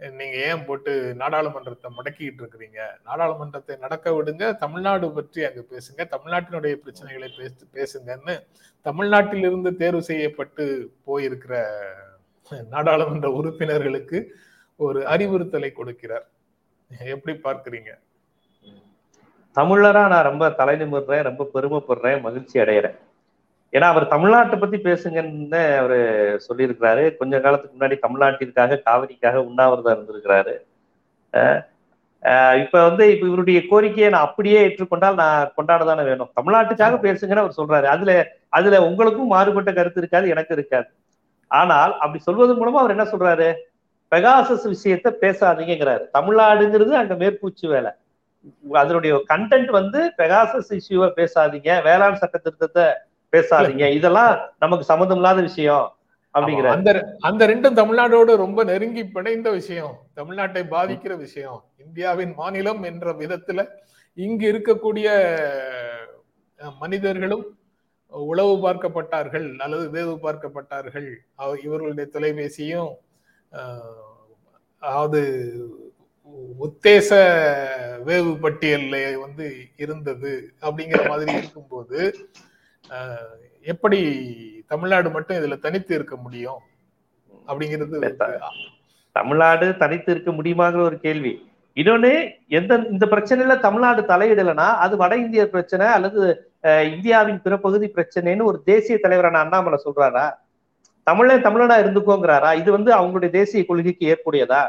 நீங்க 0.00 0.36
ஏன் 0.48 0.64
போட்டு 0.66 0.92
நாடாளுமன்றத்தை 1.22 1.88
முடக்கிட்டு 1.96 2.40
இருக்கிறீங்க? 2.42 2.80
நாடாளுமன்றத்தை 3.08 3.74
நடக்க 3.76 4.12
விடுங்க 4.16 4.44
தமிழ்நாடு 4.56 5.06
பற்றி 5.12 5.40
அங்க 5.44 5.62
பேசுங்க 5.72 6.04
தமிழ்நாட்டினுடைய 6.14 6.74
பிரச்சனைகளை 6.84 7.28
பேசு 7.38 7.66
பேசுங்கன்னு 7.76 8.34
தமிழ்நாட்டிலிருந்து 8.86 9.72
தேர்வு 9.76 10.02
செய்யப்பட்டு 10.02 10.64
போயிருக்கிற 11.08 11.54
நாடாளுமன்ற 12.74 13.28
உறுப்பினர்களுக்கு 13.30 14.18
ஒரு 14.80 15.00
அறிவுறுத்தலை 15.06 15.70
கொடுக்கிறார். 15.72 16.26
எப்படி 16.90 17.34
பார்க்கிறீங்க? 17.44 17.90
தமிழரா 19.56 20.02
நான் 20.12 20.28
ரொம்ப 20.30 20.44
தலை 20.50 20.74
நிமிடுறேன் 20.80 21.26
ரொம்ப 21.28 21.42
பெருமைப்படுறேன் 21.54 22.24
மகிழ்ச்சி 22.26 22.56
அடைகிறேன் 22.64 22.98
ஏன்னா 23.72 23.86
அவர் 23.92 24.12
தமிழ்நாட்டை 24.12 24.56
பத்தி 24.58 24.76
பேசுங்கன்னு 24.76 25.60
அவரு 25.80 25.98
சொல்லியிருக்கிறாரு. 26.46 27.02
கொஞ்ச 27.16 27.40
காலத்துக்கு 27.40 27.76
முன்னாடி 27.78 27.96
தமிழ்நாட்டிற்காக 28.06 28.78
காவிரிக்காக 28.86 29.42
உண்ணாவிரதம் 29.48 29.94
இருந்திருக்கிறாரு. 29.96 30.54
இப்ப 32.62 32.76
வந்து 32.88 33.04
இப்ப 33.12 33.26
இவருடைய 33.26 33.58
கோரிக்கையை 33.70 34.08
நான் 34.14 34.26
அப்படியே 34.28 34.58
ஏற்றுக்கொண்டால் 34.66 35.20
நான் 35.22 35.52
கொண்டாட 35.54 35.84
தானே 35.84 36.02
வேணும். 36.08 36.30
தமிழ்நாட்டுக்காக 36.40 36.96
பேசுங்கன்னு 37.04 37.42
அவர் 37.44 37.58
சொல்றாரு. 37.60 37.86
அதுல 37.94 38.12
அதுல 38.58 38.80
உங்களுக்கும் 38.88 39.32
மாறுபட்ட 39.34 39.72
கருத்து 39.72 40.00
இருக்காது 40.02 40.32
எனக்கு 40.34 40.54
இருக்காது. 40.54 40.88
ஆனால் 41.50 41.92
அப்படி 41.98 42.20
சொல்வது 42.22 42.52
மூலமா 42.54 42.80
அவர் 42.82 42.94
என்ன 42.96 43.06
சொல்றாரு? 43.12 43.48
பெகாசஸ் 44.12 44.66
விஷயத்த 44.72 45.08
பேசாதீங்கிறாரு. 45.22 46.04
தமிழ்நாடுங்கிறது 46.18 46.92
அங்க 47.00 47.14
மேற்பூச்சு 47.14 47.66
வேலை. 47.74 47.90
அதனுடைய 48.72 49.12
கண்டென்ட் 49.32 49.70
வந்து 49.78 50.00
பெகாசஸ் 50.18 50.72
இஷ்யூவை 50.78 51.08
பேசாதீங்க. 51.20 51.70
வேளாண் 51.88 52.20
சட்ட 52.22 52.40
திருத்தத்தை 52.44 52.86
பேசாதீங்க. 53.32 53.86
இதெல்லாம் 53.98 54.32
நமக்கு 54.64 54.84
சம்மந்தம் 54.90 55.20
இல்லாத 55.20 55.40
விஷயம் 55.48 55.86
அப்படிங்கிற 56.34 56.68
அந்த 56.74 56.90
அந்த 57.28 57.42
ரெண்டும் 57.50 57.78
தமிழ்நாடோடு 57.78 58.32
ரொம்ப 58.44 58.64
நெருங்கி 58.70 59.02
பிணைந்த 59.14 59.48
விஷயம். 59.60 59.94
தமிழ்நாட்டை 60.18 60.62
பாதிக்கிற 60.74 61.14
விஷயம். 61.26 61.60
இந்தியாவின் 61.86 62.34
மாநிலம் 62.40 62.82
என்ற 62.90 63.12
விதத்துல 63.22 63.64
இங்கு 64.26 64.44
இருக்கக்கூடிய 64.52 65.08
மனிதர்களும் 66.82 67.44
உளவு 68.12 68.54
பார்க்கப்பட்டார்கள் 68.64 69.48
அல்லது 69.64 69.84
வேவு 69.96 70.14
பார்க்கப்பட்டார்கள். 70.24 71.10
இவர்களுடைய 71.66 72.06
தொலைபேசியும் 72.14 72.90
அதாவது 74.82 75.20
உத்தேச 76.66 77.10
வேவு 78.06 78.32
பட்டியல்ல 78.44 78.96
வந்து 79.24 79.46
இருந்தது 79.84 80.32
அப்படிங்கிற 80.66 81.02
மாதிரி 81.08 81.32
இருக்கும்போது 81.40 81.98
எப்படி 83.72 84.00
தமிழ்நாடு 84.72 85.08
மட்டும் 85.14 85.38
இதுல 85.38 85.56
தனித்து 85.66 85.92
இருக்க 85.98 86.16
முடியும் 86.24 86.60
அப்படிங்கிறது 87.48 87.98
தமிழ்நாடு 89.16 89.66
தனித்து 89.82 90.10
இருக்க 90.14 90.30
முடியுமாங்கிற 90.38 90.82
ஒரு 90.88 90.98
கேள்வி. 91.06 91.32
இன்னொன்னு 91.76 92.12
எந்த 92.58 92.72
இந்த 92.92 93.04
பிரச்சனையில 93.12 93.54
தமிழ்நாடு 93.64 94.02
தலையிடலைன்னா 94.10 94.68
அது 94.84 94.94
வட 95.02 95.12
இந்திய 95.24 95.42
பிரச்சனை 95.54 95.86
அல்லது 95.96 96.20
இந்தியாவின் 96.94 97.40
பிற 97.44 97.54
பகுதி 97.64 97.86
பிரச்சனைன்னு 97.96 98.48
ஒரு 98.50 98.58
தேசிய 98.70 98.96
தலைவரான 99.04 99.40
அண்ணாமலை 99.44 99.78
சொல்றாரா? 99.84 100.24
தமிழன் 101.06 101.44
தமிழனா 101.46 101.76
இருந்துக்கோங்கிறாரா? 101.82 102.50
இது 102.60 102.70
வந்து 102.76 102.90
அவங்களுடைய 102.98 103.30
தேசிய 103.38 103.62
கொள்கைக்கு 103.68 104.10
ஏற்புடையதா? 104.12 104.62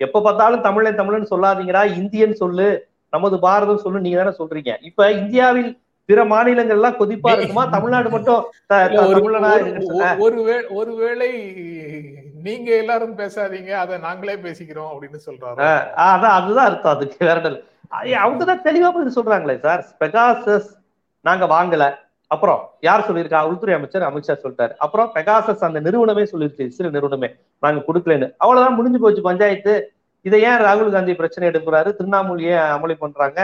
எப்ப 0.00 0.22
பார்த்தாலும் 0.26 0.64
தமிழன் 0.68 1.00
தமிழன் 1.00 1.30
சொல்லாதீங்கடா 1.32 1.82
இந்தியன் 2.00 2.40
சொல்லு 2.42 2.68
நமது 3.12 3.36
பாரதம் 3.46 3.82
சொல்லு 3.84 4.04
நீங்க 4.04 4.18
தானே 4.22 4.34
சொல்றீங்க. 4.40 4.72
இப்ப 4.88 5.10
இந்தியாவில் 5.20 5.70
பிற 6.08 6.24
மாநிலங்கள் 6.24 6.76
எல்லாம் 6.76 6.98
கொதிப்பா 6.98 7.30
இருக்குமா? 7.36 7.64
தமிழ்நாடு 7.64 8.10
மட்டும் 8.10 8.42
ஒருவேளை 10.80 11.30
நீங்க 12.46 12.70
எல்லாரும் 12.82 13.16
பேசாதீங்க 13.18 13.70
அதை 13.84 13.98
நாங்களே 13.98 14.34
பேசிக்கிறோம் 14.34 14.90
அப்படின்னு 14.92 15.20
சொல்றாரு? 15.26 15.68
அதான் 16.08 16.34
அதுதான் 16.38 16.68
அர்த்தம் 16.70 16.94
அதுக்கு 16.96 17.26
வேற 17.26 17.40
அவங்கதான் 18.24 18.64
தெளிவா 18.68 18.90
பதில் 18.96 19.16
சொல்றாங்களே 19.18 19.56
சார். 19.64 19.82
பெகாசஸ் 20.00 20.68
நாங்க 21.20 21.44
வாங்கல. 21.54 21.84
அப்புறம் 22.34 22.60
யார் 22.80 23.06
சொல்லியிருக்கா? 23.08 23.40
உள்துறை 23.48 23.74
அமைச்சர் 23.74 24.06
அமித்ஷா 24.08 24.34
சொல்லிட்டாரு. 24.42 24.72
அப்புறம் 24.84 25.10
பெகாசஸ் 25.14 25.66
அந்த 25.68 25.80
நிறுவனமே 25.80 26.24
சொல்லிருச்சு 26.32 26.68
சிறு 26.68 26.90
நிறுவனமே. 26.90 27.28
நாங்க 27.60 27.84
கொடுக்கலன்னு. 27.88 28.32
அவ்வளவுதான் 28.36 28.78
முடிஞ்சு 28.78 29.00
போச்சு 29.00 29.22
பஞ்சாயத்து. 29.22 29.74
இதை 30.22 30.38
ஏன் 30.42 30.62
ராகுல் 30.66 30.90
காந்தி 30.90 31.14
பிரச்சனை 31.14 31.48
எடுக்கிறாரு? 31.50 31.90
திருவண்ணாமலை 31.98 32.44
ஏன் 32.44 32.66
அமளி 32.74 32.94
பண்றாங்க. 33.04 33.40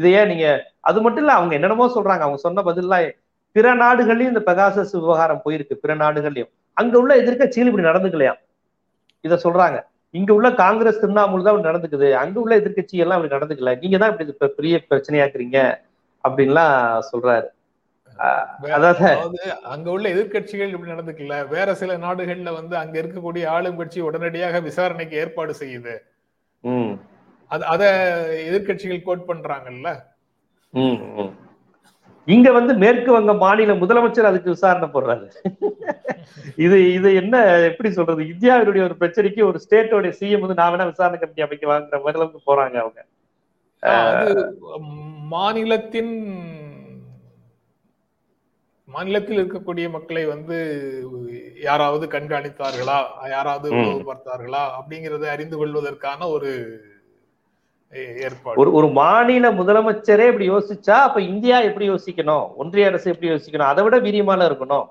இதை 0.00 0.10
ஏன் 0.18 0.30
நீங்க 0.32 0.46
அது 0.88 0.98
மட்டும் 1.04 1.24
இல்ல 1.24 1.32
அவங்க 1.38 1.52
என்னென்னமோ 1.58 1.86
சொல்றாங்க. 1.96 2.24
அவங்க 2.26 2.40
சொன்ன 2.46 2.62
பதிலாம் 2.68 3.08
பிற 3.56 3.68
நாடுகள்லயும் 3.82 4.32
இந்த 4.32 4.42
பெகாசஸ் 4.48 4.92
விவகாரம் 4.98 5.42
போயிருக்கு 5.44 5.74
பிற 5.82 5.92
நாடுகள்லயும். 6.02 6.50
அங்க 6.76 6.94
உள்ள 7.02 7.12
எதிர்கட்சிகள் 7.22 7.70
இப்படி 7.70 7.86
நடந்துக்கலையா? 7.88 8.34
இத 9.24 9.38
சொல்றாங்க. 9.44 9.78
இங்க 10.14 10.30
உள்ள 10.36 10.48
காங்கிரஸ் 10.60 11.00
திருவண்ணாமலை 11.00 11.42
தான் 11.44 11.54
இப்படி 11.54 11.70
நடந்துக்குது. 11.70 12.08
அங்க 12.20 12.36
உள்ள 12.42 12.52
எதிர்கட்சி 12.60 13.02
எல்லாம் 13.04 13.18
இப்படி 13.18 13.36
நடந்துக்கல. 13.36 13.72
நீங்க 13.82 13.96
தான் 14.02 14.12
இப்படி 14.12 14.52
பெரிய 14.58 14.76
பிரச்சனையாக்குறீங்க 14.90 15.58
அப்படின்லாம் 16.24 16.76
சொல்றாரு. 17.10 17.48
அதாவது 18.76 19.10
அங்க 19.74 19.86
உள்ள 19.96 20.06
எதிர்கட்சிகள் 20.14 20.72
இப்படி 20.74 20.92
நடந்துக்கல. 20.94 21.36
வேற 21.54 21.68
சில 21.82 21.92
நாடுகள்ல 22.06 22.52
வந்து 22.60 22.74
அங்க 22.82 22.96
இருக்கக்கூடிய 23.02 23.44
ஆளும் 23.54 23.78
கட்சி 23.80 24.00
உடனடியாக 24.08 24.60
விசாரணைக்கு 24.68 25.20
ஏற்பாடு 25.22 25.54
செய்யுது. 25.62 25.94
அது 27.50 27.64
அத 27.72 27.82
எதிர்கட்சிகள் 28.48 29.06
கோட் 29.06 29.28
பண்றாங்கல்ல? 29.30 29.88
இங்க 32.28 32.48
வந்து 32.56 32.72
மேற்கு 32.82 33.10
வங்க 33.16 33.32
மாநில 33.44 33.74
முதலமைச்சர் 33.82 34.30
அதுக்கு 34.30 34.54
விசாரணை 34.54 34.88
போடுறாரு. 34.94 35.26
இது 36.64 36.76
இது 36.96 37.08
என்ன 37.20 37.36
எப்படி 37.70 37.90
சொல்றது? 37.98 38.22
இந்தியாவினுடைய 38.32 38.82
ஒரு 38.88 38.96
பிரச்சனைக்கு 39.00 39.42
ஒரு 39.50 39.58
ஸ்டேட்டோட 39.64 40.10
சிஎம் 40.18 40.44
வந்து 40.44 40.58
நான் 40.60 40.72
வேணா 40.72 40.86
விசாரணை 40.90 41.18
கமிட்டி 41.18 41.46
அமைக்க 41.46 41.66
வாங்குற 41.72 42.00
மாதிரி 42.04 42.44
போறாங்க 42.50 42.76
அவங்க. 42.84 43.00
மாநிலத்தின் 45.34 46.14
மாநிலத்தில் 48.88 49.40
இருக்கக்கூடிய 49.40 49.86
மக்களை 49.96 50.22
வந்து 50.34 50.56
யாராவது 51.68 52.04
கண்காணித்தார்களா? 52.14 52.98
யாராவது 53.34 53.68
பார்த்தார்களா 54.08 54.62
அப்படிங்கறத 54.78 55.28
அறிந்து 55.34 55.56
கொள்வதற்கான 55.60 56.28
ஒரு 56.36 56.52
ஒரு 58.60 58.70
ஒரு 58.78 58.88
மாநில 58.98 59.46
முதலமைச்சரே 59.52 60.26
இப்படி 60.30 60.46
யோசிச்சா 60.50 60.96
அப்ப 61.06 61.18
இந்தியா 61.32 61.56
எப்படி 61.68 61.86
யோசிக்கணும்? 61.90 62.46
ஒன்றிய 62.62 62.90
அரசு 62.90 63.12
எப்படி 63.12 63.30
யோசிக்கணும்? 63.32 63.70
அதை 63.72 63.82
விட 63.84 63.96
வீரியமான 64.06 64.46
இருக்கணும். 64.50 64.86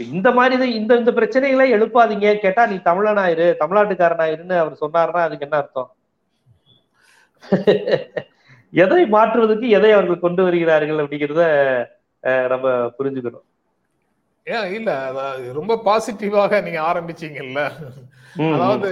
இந்த 0.00 0.28
மாதிரி 0.38 0.68
இந்த 0.80 0.92
இந்த 1.00 1.10
பிரச்சனைகளை 1.18 1.66
எழுப்பாதீங்க. 1.76 2.28
கேட்டா 2.44 2.62
நீ 2.72 2.76
தமிழனாயிரு 2.88 3.46
தமிழ்நாட்டுக்காரனாயிருன்னு 3.62 4.56
அவர் 4.62 4.82
சொன்னாருன்னா 4.82 5.22
அதுக்கு 5.26 5.46
என்ன 5.48 5.58
அர்த்தம்? 5.62 5.90
எதை 8.72 9.02
மாற்றுவதற்கு 9.14 9.66
எதை 9.78 9.90
அவர்கள் 9.96 10.24
கொண்டு 10.24 10.42
வருகிறார்கள் 10.46 11.00
அப்படிங்கிறத 11.02 11.42
நம்ம 12.52 12.66
புரிஞ்சுக்கணும். 12.98 13.44
ஏன் 14.46 14.72
இல்ல 14.78 14.90
ரொம்ப 15.58 15.74
பாசிட்டிவாக 15.86 16.60
நீங்க 16.66 16.80
ஆரம்பிச்சீங்கல்ல. 16.90 17.60
அதாவது 18.56 18.88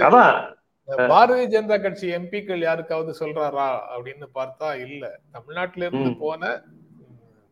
பாரதிய 1.11 1.45
ஜனதா 1.53 1.75
கட்சி 1.81 2.07
எம்பிக்கள் 2.17 2.63
யாருக்காவது 2.67 3.11
சொல்றாரா 3.19 3.67
அப்படின்னு 3.95 4.25
பார்த்தா 4.37 4.69
இல்ல. 4.85 5.03
தமிழ்நாட்டில 5.35 5.85
இருந்து 5.87 6.11
போன 6.23 6.49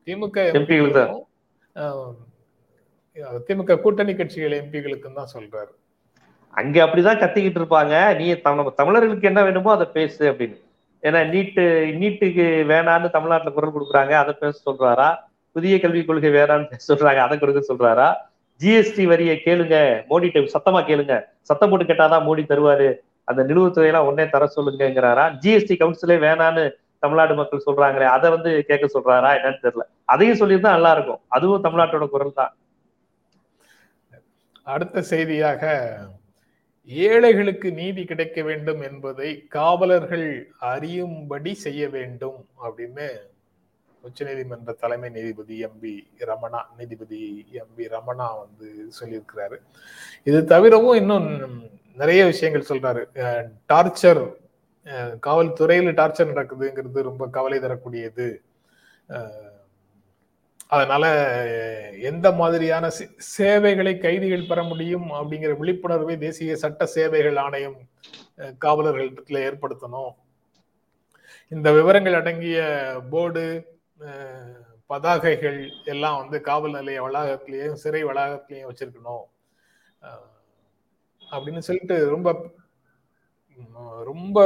திமுக 0.07 0.37
எம்பிகளுக்கும் 0.59 1.21
திமுக 3.47 3.77
கூட்டணி 3.83 4.13
கட்சிகள் 4.15 4.59
எம்பிகளுக்கும் 4.61 5.17
தான் 5.19 5.31
சொல்றாரு. 5.35 5.71
அங்க 6.59 6.77
அப்படிதான் 6.85 7.21
கத்திக்கிட்டு 7.21 7.59
இருப்பாங்க. 7.61 7.95
நீ 8.19 8.25
தமிழர்களுக்கு 8.79 9.29
என்ன 9.29 9.41
வேணுமோ 9.47 9.71
அதை 9.77 9.87
பேசு 9.97 10.23
அப்படின்னு. 10.31 10.57
ஏன்னா 11.03 11.19
நீட்டு 11.33 11.63
நீட்டுக்கு 12.01 12.45
வேணான்னு 12.71 13.07
தமிழ்நாட்டுல 13.13 13.53
குரல் 13.53 13.75
கொடுக்குறாங்க 13.75 14.13
அதை 14.23 14.33
பேச 14.41 14.55
சொல்றாரா? 14.67 15.09
புதிய 15.55 15.77
கல்விக் 15.83 16.09
கொள்கை 16.09 16.31
வேறான்னு 16.35 16.69
பேச 16.73 16.83
சொல்றாங்க 16.89 17.21
அதை 17.27 17.35
கொடுக்க 17.39 17.61
சொல்றாரா? 17.69 18.09
ஜிஎஸ்டி 18.61 19.03
வரியை 19.11 19.35
கேளுங்க. 19.45 19.77
மோடிட்ட 20.09 20.43
சத்தமா 20.55 20.81
கேளுங்க. 20.89 21.15
சத்தம் 21.49 21.71
போட்டு 21.71 21.89
கேட்டாதான் 21.91 22.25
மோடி 22.27 22.43
தருவாரு. 22.51 22.89
அந்த 23.29 23.41
நிலுவத்துறையெல்லாம் 23.49 24.07
உடனே 24.09 24.25
தர 24.35 24.45
சொல்லுங்கிறாரா 24.55 25.25
ஜிஎஸ்டி 25.43 25.75
கவுன்சிலே 25.81 26.17
வேணான்னு 26.25 26.63
தமிழ்நாடு 27.03 27.33
மக்கள் 27.39 27.65
சொல்றாங்களே 27.67 28.07
அதை 28.15 28.27
வந்து 28.35 28.49
கேட்க 28.69 28.85
சொல்றாரா 28.95 29.29
என்னன்னு 29.37 29.63
தெரியல. 29.65 29.85
அதையும் 30.13 30.39
சொல்லியிருந்தா 30.41 30.75
நல்லா 30.77 30.91
இருக்கும் 30.95 31.21
அதுவும் 31.35 31.63
தமிழ்நாட்டோட 31.65 32.07
குரல் 32.13 32.39
தான். 32.39 32.53
அடுத்த 34.73 35.01
செய்தியாக 35.11 35.63
ஏழைகளுக்கு 36.89 37.67
நீதி 37.79 38.03
கிடைக்க 38.11 38.37
வேண்டும் 38.49 38.81
என்பதை 38.89 39.29
காவலர்கள் 39.55 40.27
அறியும்படி 40.71 41.51
செய்ய 41.65 41.81
வேண்டும் 41.95 42.39
அப்படின்னு 42.65 43.07
உச்ச 44.03 44.19
நீதிமன்ற 44.27 44.71
தலைமை 44.83 45.09
நீதிபதி 45.17 45.55
எம்பி 45.67 45.93
ரமணா 46.29 46.61
நீதிபதி 46.77 47.19
எம்பி 47.61 47.83
ரமணா 47.95 48.27
வந்து 48.43 48.67
சொல்லியிருக்கிறாரு. 48.99 49.57
இது 50.29 50.39
தவிரவும் 50.53 50.99
இன்னும் 51.01 51.29
நிறைய 51.99 52.21
விஷயங்கள் 52.31 52.69
சொல்றாரு. 52.69 53.01
டார்ச்சர் 53.71 54.21
காவல்துறையில 55.25 55.91
டார்ச்சர் 55.99 56.31
நடக்குதுங்கிறது 56.33 57.01
ரொம்ப 57.09 57.23
கவலை 57.37 57.57
தரக்கூடியது. 57.59 58.27
அதனால 60.75 61.05
எந்த 62.09 62.27
மாதிரியான 62.39 62.85
சேவைகளை 63.35 63.93
கைதிகள் 64.05 64.47
பெற 64.49 64.59
முடியும் 64.69 65.07
அப்படிங்கிற 65.17 65.53
விழிப்புணர்வை 65.61 66.15
தேசிய 66.25 66.55
சட்ட 66.63 66.85
சேவைகள் 66.95 67.39
ஆணையம் 67.45 67.77
காவலர்கள் 68.65 69.41
ஏற்படுத்தணும். 69.47 70.13
இந்த 71.55 71.67
விவரங்கள் 71.77 72.19
அடங்கிய 72.19 72.59
போர்டு 73.11 73.45
பதாகைகள் 74.91 75.59
எல்லாம் 75.93 76.19
வந்து 76.21 76.37
காவல் 76.47 76.77
நிலைய 76.77 77.01
வளாகத்திலேயும் 77.07 77.81
சிறை 77.83 78.01
வளாகத்திலையும் 78.09 78.69
வச்சிருக்கணும். 78.69 79.25
அப்படின்னு 81.33 81.61
சொல்லிட்டு 81.67 81.97
ரொம்ப 82.15 82.29
ரொம்ப 84.09 84.37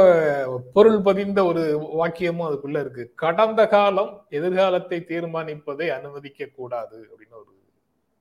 பொருள் 0.74 0.98
பதிந்த 1.06 1.40
ஒரு 1.50 1.62
வாக்கியமும் 2.00 2.46
அதுக்குள்ள 2.46 2.78
இருக்கு. 2.84 3.04
கடந்த 3.22 3.60
காலம் 3.74 4.10
எதிர்காலத்தை 4.38 4.98
தீர்மானிப்பதை 5.10 5.86
அனுமதிக்க 5.98 6.48
கூடாது 6.58 6.98
அப்படின்னு 7.10 7.36
ஒரு 7.42 7.52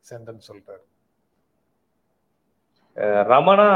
சென்டன் 0.06 0.46
சொல்றாரு. 0.50 0.84
ரமணா 3.32 3.68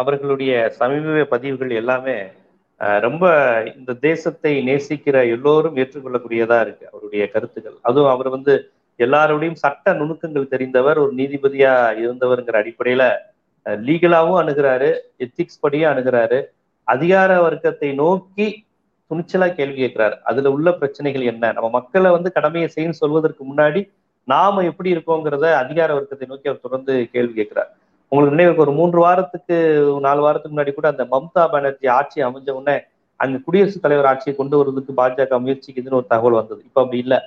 அவர்களுடைய 0.00 0.52
சமீப 0.80 1.24
பதிவுகள் 1.34 1.72
எல்லாமே 1.80 2.18
ரொம்ப 3.06 3.24
இந்த 3.76 3.92
தேசத்தை 4.08 4.52
நேசிக்கிற 4.68 5.16
எல்லோரும் 5.34 5.78
ஏற்றுக்கொள்ளக்கூடியதா 5.82 6.58
இருக்கு 6.64 6.84
அவருடைய 6.90 7.24
கருத்துக்கள். 7.34 7.78
அதுவும் 7.88 8.12
அவர் 8.14 8.28
வந்து 8.36 8.54
எல்லாரோடையும் 8.98 9.62
சட்ட 9.64 9.94
நுணுக்கங்கள் 10.00 10.52
தெரிந்தவர் 10.52 10.98
ஒரு 11.04 11.12
நீதிபதியா 11.20 11.72
இருந்தவர்ங்கிற 12.02 12.58
அடிப்படையில 12.62 13.04
லீகலாவும் 13.66 14.40
அணுகிறாரு 14.42 14.90
எத்திக்ஸ் 15.18 15.60
படியும் 15.60 15.92
அணுகிறாரு. 15.92 16.44
அதிகார 16.84 17.42
வர்க்கத்தை 17.42 17.94
நோக்கி 17.94 18.64
துணிச்சலா 19.10 19.54
கேள்வி 19.54 19.78
கேட்கிறாரு. 19.82 20.16
அதுல 20.22 20.50
உள்ள 20.50 20.72
பிரச்சனைகள் 20.72 21.22
என்ன? 21.22 21.52
நம்ம 21.52 21.68
மக்களை 21.68 22.10
வந்து 22.10 22.32
கடமையை 22.32 22.70
செய்யணும் 22.74 23.00
சொல்வதற்கு 23.02 23.54
முன்னாடி 23.54 23.90
நாம 24.24 24.62
எப்படி 24.62 24.94
இருக்கோங்கிறத 24.94 25.54
அதிகார 25.54 25.94
வர்க்கத்தை 25.94 26.28
நோக்கி 26.28 26.48
அவர் 26.48 26.60
தொடர்ந்து 26.60 27.08
கேள்வி 27.12 27.32
கேட்கிறார். 27.32 27.76
உங்களுக்கு 28.08 28.36
நினைவுக்கு 28.36 28.62
ஒரு 28.62 28.72
மூன்று 28.72 28.98
வாரத்துக்கு 29.00 29.56
நாலு 30.00 30.20
வாரத்துக்கு 30.20 30.56
முன்னாடி 30.56 30.74
கூட 30.74 30.88
அந்த 30.88 31.04
மம்தா 31.04 31.44
பானர்ஜி 31.50 31.86
ஆட்சி 31.86 32.22
அமைஞ்ச 32.22 32.50
உடனே 32.50 32.80
அங்க 33.16 33.38
குடியரசுத் 33.38 33.82
தலைவர் 33.82 34.06
ஆட்சியை 34.06 34.36
கொண்டு 34.36 34.56
வருவதற்கு 34.56 34.92
பாஜக 35.02 35.38
முயற்சிக்குதுன்னு 35.40 36.00
ஒரு 36.00 36.06
தகவல் 36.06 36.32
வந்தது. 36.32 36.60
இப்ப 36.64 36.80
அப்படி 36.80 36.98
இல்லை. 36.98 37.18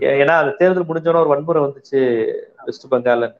ஏன்னா 0.00 0.34
அந்த 0.42 0.54
தேர்தல் 0.58 0.86
முடிஞ்சோன்னா 0.86 1.22
ஒரு 1.24 1.28
வன்முறை 1.28 1.62
வந்துச்சு 1.62 2.32
வெஸ்ட் 2.64 2.94
பெங்கால்னு. 2.94 3.32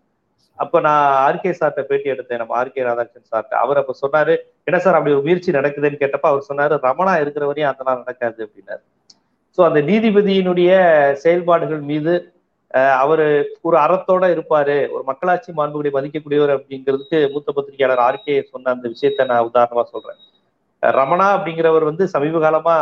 அப்ப 0.58 0.80
நான் 0.86 1.04
ஆர்கே 1.26 1.52
சார்ட்ட 1.60 1.82
பேட்டி 1.88 2.08
எடுத்தேன். 2.14 2.40
நம்ம 2.42 2.54
ஆர்கே 2.60 2.84
ராதாகிருஷ்ணன் 2.88 3.32
சார்ட்ட. 3.32 3.54
அவர் 3.64 3.80
அப்ப 3.80 3.94
சொன்னாரு 4.02 4.34
என்ன 4.68 4.78
சார் 4.84 4.96
அப்படி 4.98 5.14
ஒரு 5.16 5.24
முயற்சி 5.26 5.50
நடக்குதுன்னு 5.58 6.02
கேட்டப்ப 6.02 6.28
அவர் 6.32 6.48
சொன்னாரு 6.50 6.76
ரமணா 6.86 7.14
இருக்கிற 7.24 7.44
வரையும் 7.50 7.70
அதெல்லாம் 7.72 8.00
நடக்காது 8.02 8.40
அப்படின்னாரு. 8.46 8.82
ஸோ 9.58 9.62
அந்த 9.68 9.80
நீதிபதியினுடைய 9.90 10.70
செயல்பாடுகள் 11.24 11.82
மீது 11.92 12.14
அவரு 13.02 13.26
ஒரு 13.66 13.76
அறத்தோட 13.82 14.24
இருப்பாரு. 14.34 14.76
ஒரு 14.94 15.02
மக்களாட்சி 15.10 15.50
மாண்புகளை 15.58 15.90
மதிக்கக்கூடியவர் 15.96 16.52
அப்படிங்கிறதுக்கு 16.54 17.18
மூத்த 17.34 17.52
பத்திரிகையாளர் 17.56 18.02
ஆர்கே 18.06 18.36
சொன்ன 18.52 18.72
அந்த 18.76 18.86
விஷயத்த 18.94 19.26
நான் 19.30 19.48
உதாரணமா 19.50 19.84
சொல்றேன். 19.92 20.20
ரமணா 20.82 21.26
அப்படிங்கிறவர் 21.36 21.88
வந்து 21.90 22.06
சமீப 22.14 22.40
காலமா 22.46 22.76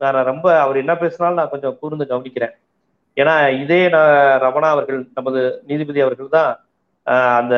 நான் 0.00 0.26
ரொம்ப 0.30 0.46
அவர் 0.62 0.80
என்ன 0.82 0.94
பேசினாலும் 1.02 1.40
நான் 1.40 1.52
கொஞ்சம் 1.52 1.76
கூர்ந்து 1.80 2.06
கவனிக்கிறேன். 2.12 2.54
ஏன்னா 3.16 3.34
இதே 3.62 3.80
நான் 3.96 4.14
ரமணா 4.46 4.70
அவர்கள் 4.76 5.00
நமது 5.18 5.42
நீதிபதி 5.68 6.00
அவர்கள் 6.06 6.34
தான் 6.38 6.50
அந்த 7.38 7.56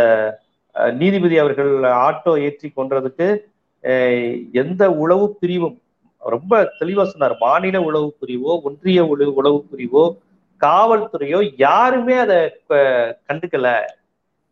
நீதிபதி 1.01 1.37
அவர்கள் 1.43 1.73
ஆட்டோ 2.07 2.33
ஏற்றி 2.47 2.69
கொன்றதுக்கு 2.77 3.29
எந்த 4.63 4.83
உளவு 5.03 5.27
பிரிவும் 5.41 5.77
ரொம்ப 6.23 6.53
தெளிவா 6.81 7.05
சொன்னார். 7.11 7.35
மாநில 7.45 7.77
உளவு 7.89 8.09
பிரிவோ 8.23 8.53
ஒன்றிய 8.69 9.01
உளவு 9.13 9.33
உளவு 9.41 9.59
பிரிவோ 9.73 10.05
காவல்துறையோ 10.61 11.41
யாருமே 11.67 12.17
அதை 12.25 12.39
கண்டுக்கல. 13.29 13.69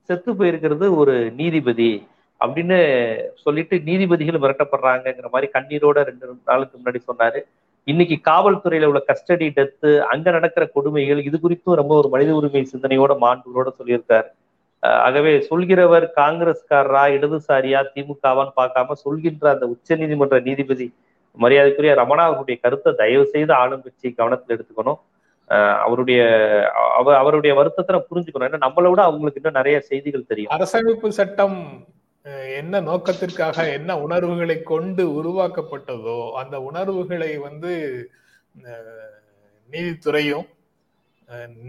செத்து 0.09 0.32
போயிருக்கிறது 0.38 0.87
ஒரு 1.00 1.14
நீதிபதி 1.38 1.90
அப்படின்னு 2.40 2.78
சொல்லிட்டு 3.44 3.74
நீதிபதிகள் 3.88 4.42
மிரட்டப்படுறாங்கிற 4.42 5.28
மாதிரி 5.35 5.48
கண்ணீரோட 5.56 5.98
ரெண்டு 6.09 6.26
நாளுக்கு 6.50 6.74
முன்னாடி 6.78 7.00
சொன்னாரு. 7.11 7.40
இன்னைக்கு 7.87 8.16
காவல்துறையில 8.30 8.88
உள்ள 8.90 9.00
கஸ்டடி 9.11 9.46
டெத்து 9.56 9.90
அங்க 10.12 10.26
நடக்கிற 10.37 10.64
கொடுமைகள் 10.76 11.20
இது 11.28 11.37
குறித்தும் 11.44 11.78
ரொம்ப 11.80 11.92
ஒரு 12.00 12.09
மனித 12.14 12.30
உரிமை 12.38 12.62
சிந்தனையோட 12.72 13.14
மாண்புகளோட 13.24 13.70
சொல்லியிருக்காரு. 13.78 14.28
ஆகவே 15.05 15.33
சொல்கிறவர் 15.49 16.07
காங்கிரஸ்காரரா 16.20 17.03
இடதுசாரியா 17.16 17.81
திமுகவான்னு 17.94 18.53
பார்க்காம 18.61 18.96
சொல்கின்ற 19.05 19.44
அந்த 19.55 19.66
உச்ச 19.75 19.96
நீதிமன்ற 20.03 20.38
நீதிபதி 20.49 20.87
மரியாதைக்குரிய 21.38 21.92
ரமணா 22.01 22.25
அவருடைய 22.29 22.57
கருத்தை 22.64 22.90
தயவு 23.01 23.25
செய்து 23.35 23.53
ஆளும் 23.61 23.85
கட்சி 23.85 24.09
கவனத்தில் 24.20 24.55
எடுத்துக்கணும். 24.57 25.01
அவருடைய 25.87 26.20
அவருடைய 27.22 27.53
வருத்தத்தை 27.59 28.01
புரிஞ்சுக்கணும். 28.11 28.49
ஏன்னா 28.49 28.64
நம்மளை 28.66 28.88
விட 28.92 29.03
அவங்களுக்கு 29.09 29.40
இன்னும் 29.40 29.59
நிறைய 29.61 29.77
செய்திகள் 29.90 30.31
தெரியும். 30.31 30.53
அரசமைப்பு 30.57 31.09
சட்டம் 31.18 31.59
என்ன 32.61 32.81
நோக்கத்திற்காக 32.88 33.66
என்ன 33.79 33.90
உணர்வுகளை 34.05 34.57
கொண்டு 34.72 35.03
உருவாக்கப்பட்டதோ 35.18 36.18
அந்த 36.40 36.57
உணர்வுகளை 36.68 37.33
வந்து 37.44 37.72
நீதித்துறையும் 39.70 40.46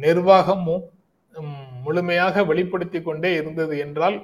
நிர்வாகமும் 0.06 0.86
முழுமையாக 1.88 2.44
வெளிப்படுத்தி 2.52 3.02
கொண்டே 3.02 3.32
இருந்தது 3.42 3.76
என்றால் 3.86 4.18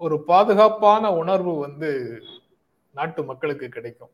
ஒரு 0.00 0.16
பாதுகாப்பான 0.30 1.12
உணர்வு 1.20 1.52
வந்து 1.64 1.90
நாட்டு 2.94 3.20
மக்களுக்கு 3.28 3.66
கிடைக்கும். 3.76 4.12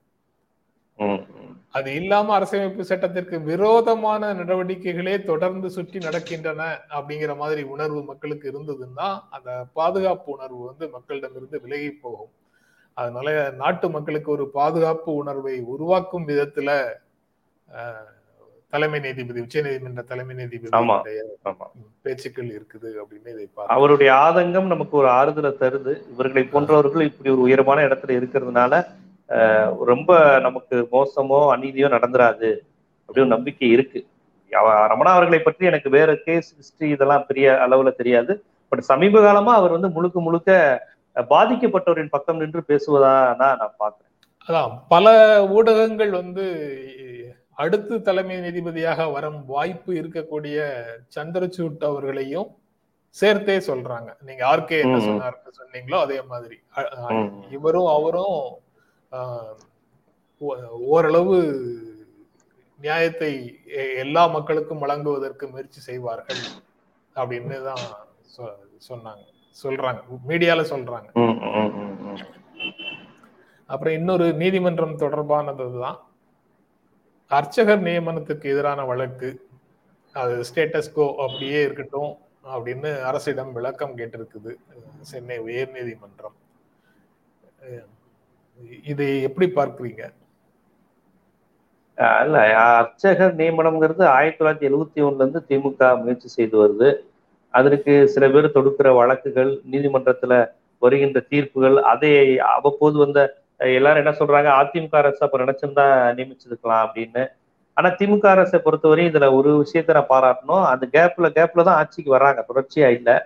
அது 1.77 1.91
இல்லாம 2.01 2.33
அரசியலமைப்பு 2.37 2.85
சட்டத்திற்கு 2.91 3.37
விரோதமான 3.49 4.31
நடவடிக்கைகளே 4.41 5.15
தொடர்ந்து 5.31 5.69
சுற்றி 5.77 5.99
நடக்கின்றன 6.07 6.63
அப்படிங்கிற 6.97 7.33
மாதிரி 7.43 7.63
உணர்வு 7.75 8.01
மக்களுக்கு 8.11 8.47
இருந்ததுன்னா 8.53 9.09
அந்த 9.37 9.51
பாதுகாப்பு 9.79 10.29
உணர்வு 10.37 10.61
வந்து 10.69 10.87
மக்களிடமிருந்து 10.97 11.59
விலகி 11.65 11.91
போகும். 12.05 12.33
அதனால 12.97 13.29
நாட்டு 13.63 13.87
மக்களுக்கு 13.97 14.31
ஒரு 14.37 14.47
பாதுகாப்பு 14.59 15.11
உணர்வை 15.23 15.57
உருவாக்கும் 15.75 16.29
விதத்துல 16.31 16.71
தலைமை 18.73 18.99
நீதிபதி 19.05 19.41
உச்ச 19.45 19.61
நீதிமன்ற 19.67 20.03
தலைமை 20.09 20.35
நீதிபதி 20.39 20.71
பேச்சுக்கள் 22.07 22.51
இருக்குது 22.57 22.89
அப்படின்னு 23.03 23.33
இதை 23.35 23.47
அவருடைய 23.75 24.11
ஆதங்கம் 24.27 24.73
நமக்கு 24.73 24.95
ஒரு 25.01 25.09
ஆறுதலை 25.19 25.53
தருது. 25.63 25.93
இவர்களை 26.13 26.43
போன்றவர்கள் 26.53 27.05
இப்படி 27.11 27.31
ஒரு 27.35 27.43
உயரமான 27.47 27.85
இடத்துல 27.89 28.17
இருக்கிறதுனால 28.19 28.83
ரொம்ப 29.93 30.11
நமக்கு 30.47 30.77
மோசமோ 30.93 31.41
அநீதியோ 31.55 31.89
நடந்துராது 31.97 32.51
அப்படின்னு 33.09 33.35
நம்பிக்கை 33.37 33.71
இருக்கு. 33.77 34.01
ரமணா 34.93 35.11
அவர்களை 35.17 35.41
பற்றி 35.47 35.65
எனக்கு 35.71 35.89
வேற 35.97 36.11
கேஸ் 36.27 36.49
ஹிஸ்டரி 36.59 36.89
இதெல்லாம் 36.97 37.27
பெரிய 37.31 37.47
அளவுல 37.65 37.91
தெரியாது. 38.03 38.33
பட் 38.73 38.85
சமீப 38.91 39.23
காலமா 39.27 39.53
அவர் 39.61 39.77
வந்து 39.77 39.91
முழுக்க 39.97 40.19
முழுக்க 40.27 40.51
பாதிக்கப்பட்டவரின் 41.33 42.15
பக்கம் 42.15 42.41
நின்று 42.43 42.61
பேசுவதா 42.71 43.13
தான் 43.43 43.59
நான் 43.63 43.79
பாக்குறேன் 43.83 44.07
அதான் 44.49 44.75
பல 44.93 45.07
ஊடகங்கள் 45.57 46.13
வந்து 46.21 46.45
அடுத்து 47.63 47.95
தலைமை 48.07 48.37
நீதிபதியாக 48.45 49.07
வரும் 49.13 49.39
வாய்ப்பு 49.55 49.93
இருக்கக்கூடிய 50.01 50.59
சந்திரசூட் 51.17 51.83
அவர்களையும் 51.91 52.49
சேர்த்தே 53.21 53.57
சொல்றாங்க. 53.69 54.11
நீங்க 54.27 54.43
ஆர்கே 54.51 54.79
என்ன 54.85 54.99
சொன்னார் 55.07 55.37
சொன்னீங்களோ 55.61 55.99
அதே 56.07 56.19
மாதிரி. 56.33 56.57
இவரும் 57.57 57.91
அவரும் 57.97 58.39
ஓரளவு 60.97 61.37
நியாயத்தை 62.81 63.33
எல்லா 64.03 64.25
மக்களுக்கும் 64.35 64.83
வழங்குவதற்கு 64.85 65.45
முயற்சி 65.53 65.81
செய்வார்கள் 65.89 66.43
அப்படின்னு 67.21 67.57
தான் 67.69 67.87
சொன்னாங்க. 68.89 69.25
சொல்றாங்க. 69.63 70.01
மீடியால 70.29 70.61
சொல்றாங்க. 70.75 71.09
அப்புறம் 73.73 73.97
இன்னொரு 74.01 74.27
நீதிமன்றம் 74.43 75.01
தொடர்பானதுதான். 75.05 75.99
அர்ச்சகர் 77.31 77.83
நியமனத்துக்கு 77.87 78.47
எதிரான 78.53 78.81
வழக்கு. 78.91 79.31
அது 80.15 80.35
ஸ்டேட்டஸ் 80.49 80.95
கோ 80.95 81.05
அப்படியே 81.25 81.59
இருக்கட்டும் 81.67 82.13
அப்படின்னு 82.55 82.91
அரசிடம் 83.09 83.51
விளக்கம் 83.57 83.97
கேட்டிருக்குது. 83.99 84.53
சென்னை 85.11 85.37
உயர் 85.47 85.75
நீதிமன்றம். 85.77 86.37
இதை 88.93 89.09
எப்படி 89.29 89.47
பார்க்குறீங்க? 89.59 90.05
இல்ல 92.25 92.39
அர்ச்சகர் 92.79 93.37
நியமனம்ங்கிறது 93.41 94.05
ஆயிரத்தி 94.17 94.41
தொள்ளாயிரத்தி 94.41 94.69
எழுவத்தி 94.71 95.01
ஒண்ணுல 95.07 95.25
இருந்து 95.25 95.41
திமுக 95.51 95.91
முயற்சி 96.03 96.29
செய்து 96.29 96.57
வருது. 96.63 96.89
அதற்கு 97.55 97.93
சில 98.15 98.25
பேர் 98.29 98.57
தொடுக்கிற 98.57 98.89
வழக்குகள் 99.01 99.51
நீதிமன்றத்துல 99.73 100.33
வருகின்ற 100.83 101.21
தீர்ப்புகள் 101.31 101.77
அதை 101.93 102.11
அவ்வப்போது 102.55 102.97
வந்த 102.99 103.21
எல்லாரும் 103.61 104.03
என்ன 104.03 104.13
சொல்றாங்க 104.21 104.49
அதிமுக 104.61 104.97
அரசு 105.03 105.21
அப்ப 105.27 105.39
நினைச்சிருந்தா 105.45 105.87
நியமிச்சிருக்கலாம் 106.19 106.85
அப்படின்னு. 106.87 107.23
ஆனா 107.77 107.89
திமுக 107.99 108.27
அரசை 108.35 108.59
பொறுத்தவரை 108.67 109.03
இதுல 109.11 109.27
ஒரு 109.39 109.51
விஷயத்த 109.63 109.97
நான் 109.99 110.13
பாராட்டணும். 110.15 110.65
அந்த 110.73 110.85
கேப்ல 110.95 111.27
கேப்ல 111.37 111.65
தான் 111.69 111.79
ஆட்சிக்கு 111.81 112.11
வர்றாங்க 112.17 112.41
தொடர்ச்சியா 112.51 112.89
இல்லை. 112.99 113.17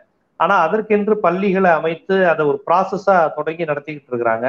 ஆனா 0.40 0.55
அதற்கென்று 0.66 1.14
பள்ளிகளை 1.27 1.71
அமைத்து 1.79 2.16
அதை 2.33 2.42
ஒரு 2.51 2.59
ப்ராசஸா 2.68 3.16
தொடங்கி 3.38 3.64
நடத்திக்கிட்டு 3.71 4.11
இருக்கிறாங்க. 4.12 4.47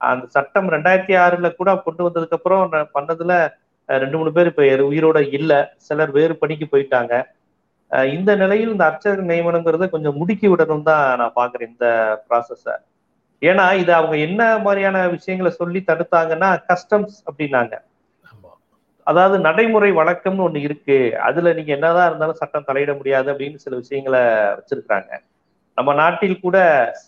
அந்த 0.00 0.24
சட்டம் 0.36 0.68
ரெண்டாயிரத்தி 0.74 1.14
ஆறுல 1.24 1.48
கூட 1.60 1.70
கொண்டு 1.86 2.02
வந்ததுக்கு 2.06 2.38
அப்புறம் 2.38 2.62
பண்ணதுல 2.96 3.34
ரெண்டு 3.88 4.16
மூணு 4.18 4.30
பேர் 4.36 4.50
இப்ப 4.50 4.62
உயிரோட 4.90 5.18
இல்ல. 5.38 5.52
சிலர் 5.86 6.12
வேறு 6.18 6.34
பணிக்கு 6.42 6.66
போயிட்டாங்க. 6.72 7.14
இந்த 8.16 8.30
நிலையில் 8.42 8.72
இந்த 8.74 8.84
அர்ச்சகர் 8.90 9.28
நியமனங்கிறத 9.30 9.86
கொஞ்சம் 9.94 10.16
முடுக்கி 10.20 10.46
விடணும் 10.52 10.88
தான் 10.90 11.04
நான் 11.20 11.36
பாக்குறேன் 11.40 11.70
இந்த 11.72 11.86
ப்ராசஸை 12.28 12.74
ஏன்னா 13.48 13.64
இது 13.82 13.92
அவங்க 13.98 14.16
என்ன 14.26 14.42
மாதிரியான 14.64 14.98
விஷயங்களை 15.16 15.50
சொல்லி 15.60 15.80
தடுத்தாங்கன்னா 15.90 16.50
கஸ்டம்ஸ் 16.70 17.16
அப்படின்னாங்க. 17.28 17.74
அதாவது 19.06 19.36
நடைமுறை 19.46 19.88
வழக்கம்னு 20.00 20.44
ஒண்ணு 20.46 20.60
இருக்கு. 20.66 20.98
அதுல 21.28 21.52
நீங்க 21.56 21.70
என்னதான் 21.76 22.08
இருந்தாலும் 22.10 22.40
சட்டம் 22.40 22.68
தலையிட 22.68 22.92
முடியாது 22.98 23.28
அப்படின்னு 23.32 23.64
சில 23.64 23.74
விஷயங்களை 23.82 24.22
வச்சிருக்காங்க 24.58 25.10
நம்ம 25.78 25.94
நாட்டில் 26.00 26.42
கூட 26.44 26.58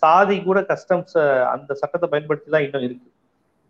சாதி 0.01 0.35
கூட 0.47 0.59
கஸ்டம்ஸ் 0.71 1.15
அந்த 1.53 1.71
சட்டத்தை 1.81 2.07
பயன்படுத்தி 2.13 2.49
தான் 2.55 2.65
இன்னும் 2.65 2.85
இருக்கு. 2.87 3.07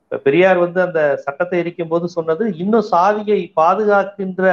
இப்ப 0.03 0.19
பெரியார் 0.25 0.59
வந்து 0.63 0.79
அந்த 0.87 1.01
சட்டத்தை 1.25 1.55
எரிக்கும் 1.61 1.91
போது 1.93 2.05
சொன்னது 2.17 2.43
இன்னும் 2.63 2.89
சாதியை 2.95 3.39
பாதுகாக்கின்ற 3.59 4.45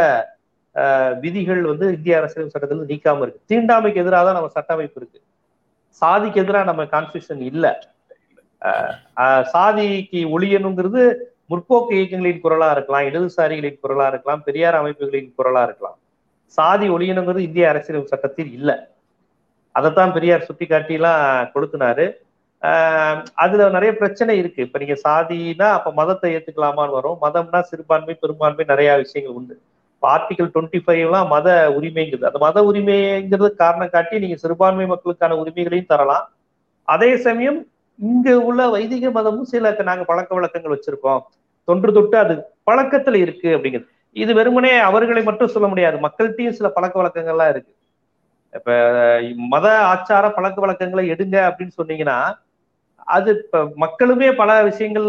விதிகள் 1.24 1.62
வந்து 1.70 1.88
இந்திய 1.96 2.14
அரசியல் 2.20 2.52
சட்டத்தில் 2.54 2.90
நீக்காம 2.92 3.22
இருக்கு. 3.24 3.42
தீண்டாமைக்கு 3.50 4.02
எதிராக 4.04 4.24
தான் 4.28 4.38
நம்ம 4.38 4.52
சட்ட 4.56 4.70
அமைப்பு 4.76 4.98
இருக்கு. 5.00 5.20
சாதிக்கு 6.02 6.40
எதிராக 6.44 6.68
நம்ம 6.70 6.84
கான்ஸ்டியூஷன் 6.94 7.42
இல்ல. 7.50 7.66
சாதிக்கு 9.44 10.38
ஒளியணுங்கிறது 10.38 11.14
முற்போக்கு 11.50 11.92
இயக்கங்களின் 11.92 12.40
குரலா 12.44 12.70
இருக்கலாம் 12.70 13.02
இடதுசாரிகளின் 13.02 13.78
குரலா 13.82 14.08
இருக்கலாம் 14.08 14.42
பெரியார் 14.44 14.74
அமைப்புகளின் 14.74 15.34
குரலா 15.38 15.62
இருக்கலாம். 15.62 15.98
சாதி 16.46 16.88
ஒளியணுங்கிறது 16.88 17.38
இந்திய 17.38 17.68
அரசியல் 17.68 18.06
சட்டத்தில் 18.06 18.52
இல்லை. 18.52 18.74
அதைத்தான் 19.72 20.12
பெரியார் 20.12 20.44
சுட்டி 20.44 20.66
காட்டிலாம் 20.66 21.50
கொடுத்தினாரு. 21.54 22.12
ஆஹ் 22.62 23.24
அதுல 23.34 23.68
நிறைய 23.68 23.96
பிரச்சனை 23.96 24.38
இருக்கு. 24.38 24.62
இப்ப 24.62 24.78
நீங்க 24.78 24.96
சாதினா 25.08 25.62
அப்ப 25.62 25.92
மதத்தை 25.92 26.36
ஏத்துக்கலாமான்னு 26.36 26.90
வரும். 26.90 27.18
மதம்னா 27.22 27.60
சிறுபான்மை 27.60 28.14
பெரும்பான்மை 28.14 28.64
நிறைய 28.68 28.96
விஷயங்கள் 28.96 29.36
உண்டு. 29.36 29.60
ஆர்டிகல் 30.02 30.50
டுவெண்ட்டி 30.54 30.80
ஃபைவ்லாம் 30.86 31.28
மத 31.28 31.74
உரிமைங்கிறது 31.80 32.24
அந்த 32.24 32.38
மத 32.38 32.62
உரிமைங்கிறது 32.62 33.50
காரணம் 33.54 33.90
காட்டி 33.90 34.18
நீங்க 34.18 34.36
சிறுபான்மை 34.36 34.86
மக்களுக்கான 34.86 35.36
உரிமைகளையும் 35.36 35.86
தரலாம். 35.86 36.32
அதே 36.84 37.16
சமயம் 37.16 37.66
இங்க 37.98 38.28
உள்ள 38.48 38.60
வைதிக 38.74 39.10
மதமும் 39.10 39.50
சில 39.52 39.72
நாங்க 39.90 40.04
பழக்க 40.10 40.30
வழக்கங்கள் 40.34 40.74
வச்சிருக்கோம். 40.74 41.22
தொன்று 41.68 41.90
தொட்டு 41.96 42.16
அது 42.22 42.34
பழக்கத்துல 42.70 43.20
இருக்கு 43.24 43.48
அப்படிங்கிறது 43.56 43.90
இது 44.16 44.32
வெறுமனே 44.34 44.72
அவர்களை 44.88 45.22
மட்டும் 45.28 45.52
சொல்ல 45.54 45.66
முடியாது. 45.68 45.96
மக்கள்கிட்டயும் 46.06 46.56
சில 46.58 46.68
பழக்க 46.68 46.94
வழக்கங்கள்லாம் 47.02 47.52
இருக்கு. 47.54 47.72
இப்ப 48.52 48.72
மத 49.52 49.66
ஆச்சார 49.92 50.24
பழக்க 50.34 50.58
வழக்கங்களை 50.64 51.04
எடுங்க 51.14 51.36
அப்படின்னு 51.48 51.78
சொன்னீங்கன்னா 51.80 52.18
அது 53.14 53.30
இப்ப 53.38 53.62
மக்களுமே 53.84 54.28
பல 54.32 54.50
விஷயங்கள் 54.62 55.08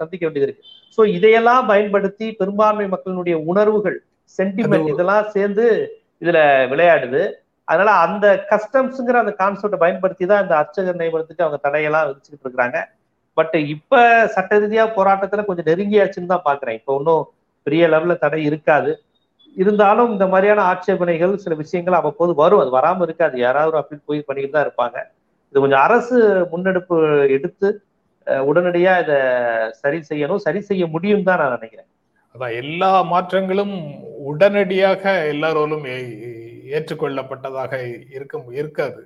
சந்திக்க 0.00 0.22
வேண்டியது 0.24 0.48
இருக்கு. 0.48 0.66
ஸோ 0.98 1.00
இதையெல்லாம் 1.16 1.64
பயன்படுத்தி 1.66 2.26
பெரும்பான்மை 2.40 2.86
மக்களினுடைய 2.86 3.36
உணர்வுகள் 3.52 3.98
சென்டிமெண்ட் 4.38 4.92
இதெல்லாம் 4.92 5.30
சேர்ந்து 5.36 5.66
இதுல 6.22 6.40
விளையாடுது. 6.72 7.22
அதனால 7.72 7.92
அந்த 8.06 8.26
கஸ்டம்ஸ்ங்கிற 8.50 9.18
அந்த 9.24 9.34
கான்செப்டை 9.42 9.78
பயன்படுத்தி 9.84 10.24
தான் 10.32 10.42
இந்த 10.44 10.54
அர்ச்சகர் 10.62 11.00
நியமனத்துக்கு 11.02 11.44
அவங்க 11.46 11.60
தடையெல்லாம் 11.66 12.06
விதிச்சுக்கிட்டு 12.08 12.46
இருக்கிறாங்க. 12.46 12.78
பட் 13.38 13.54
இப்ப 13.74 14.00
சட்ட 14.34 14.58
ரீதியா 14.62 14.84
போராட்டத்துல 14.98 15.44
கொஞ்சம் 15.48 15.68
நெருங்கியாச்சுன்னு 15.70 16.32
தான் 16.34 16.46
பாக்குறேன். 16.48 16.76
இப்போ 16.80 16.92
ஒன்றும் 16.98 17.22
பெரிய 17.66 17.82
லெவல்ல 17.92 18.14
தடை 18.24 18.40
இருக்காது. 18.50 18.92
இருந்தாலும் 19.56 20.10
இந்த 20.14 20.26
மாதிரியான 20.32 20.64
ஆட்சேபனைகள் 20.72 21.32
சில 21.44 21.54
விஷயங்கள் 21.62 21.96
அவ்வப்போது 21.98 22.32
வரும். 22.42 22.62
அது 22.64 22.70
வராம 22.78 23.04
இருக்காது. 23.06 23.36
யாராவது 23.46 23.76
அப்பீல் 23.80 24.06
போய் 24.10 24.26
பண்ணிட்டு 24.28 24.54
தான் 24.54 24.66
இருப்பாங்க. 24.66 24.98
இது 25.50 25.62
கொஞ்சம் 25.64 25.84
அரசு 25.86 26.18
முன்னெடுப்பு 26.52 26.96
எடுத்து 27.36 27.68
உடனடியா 28.50 28.92
இதை 29.02 29.18
சரி 29.82 29.98
செய்யணும். 30.10 30.42
சரி 30.46 30.60
செய்ய 30.68 30.84
முடியும் 30.94 31.26
தான் 31.28 31.40
நான் 31.42 31.56
நினைக்கிறேன். 31.56 31.88
அதான் 32.34 32.54
எல்லா 32.62 32.90
மாற்றங்களும் 33.12 33.74
உடனடியாக 34.30 35.02
எல்லாரோலும் 35.32 35.84
ஏற்றுக்கொள்ளப்பட்டதாக 36.76 37.72
இருக்க 38.16 38.42
இருக்காது. 38.60 39.02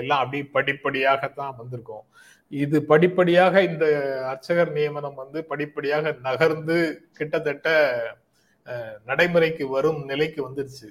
எல்லாம் 0.00 0.22
அப்படி 0.22 0.40
படிப்படியாகத்தான் 0.56 1.58
வந்திருக்கும். 1.60 2.04
இது 2.52 2.76
படிப்படியாக 2.92 3.54
இந்த 3.70 3.84
அர்ச்சகர் 4.30 4.72
நியமனம் 4.78 5.20
வந்து 5.22 5.38
படிப்படியாக 5.50 6.14
நகர்ந்து 6.26 6.76
கிட்டத்தட்ட 7.18 7.68
நடைமுறைக்கு 9.10 9.64
வரும் 9.76 10.00
நிலைக்கு 10.10 10.40
வந்துருச்சு. 10.48 10.88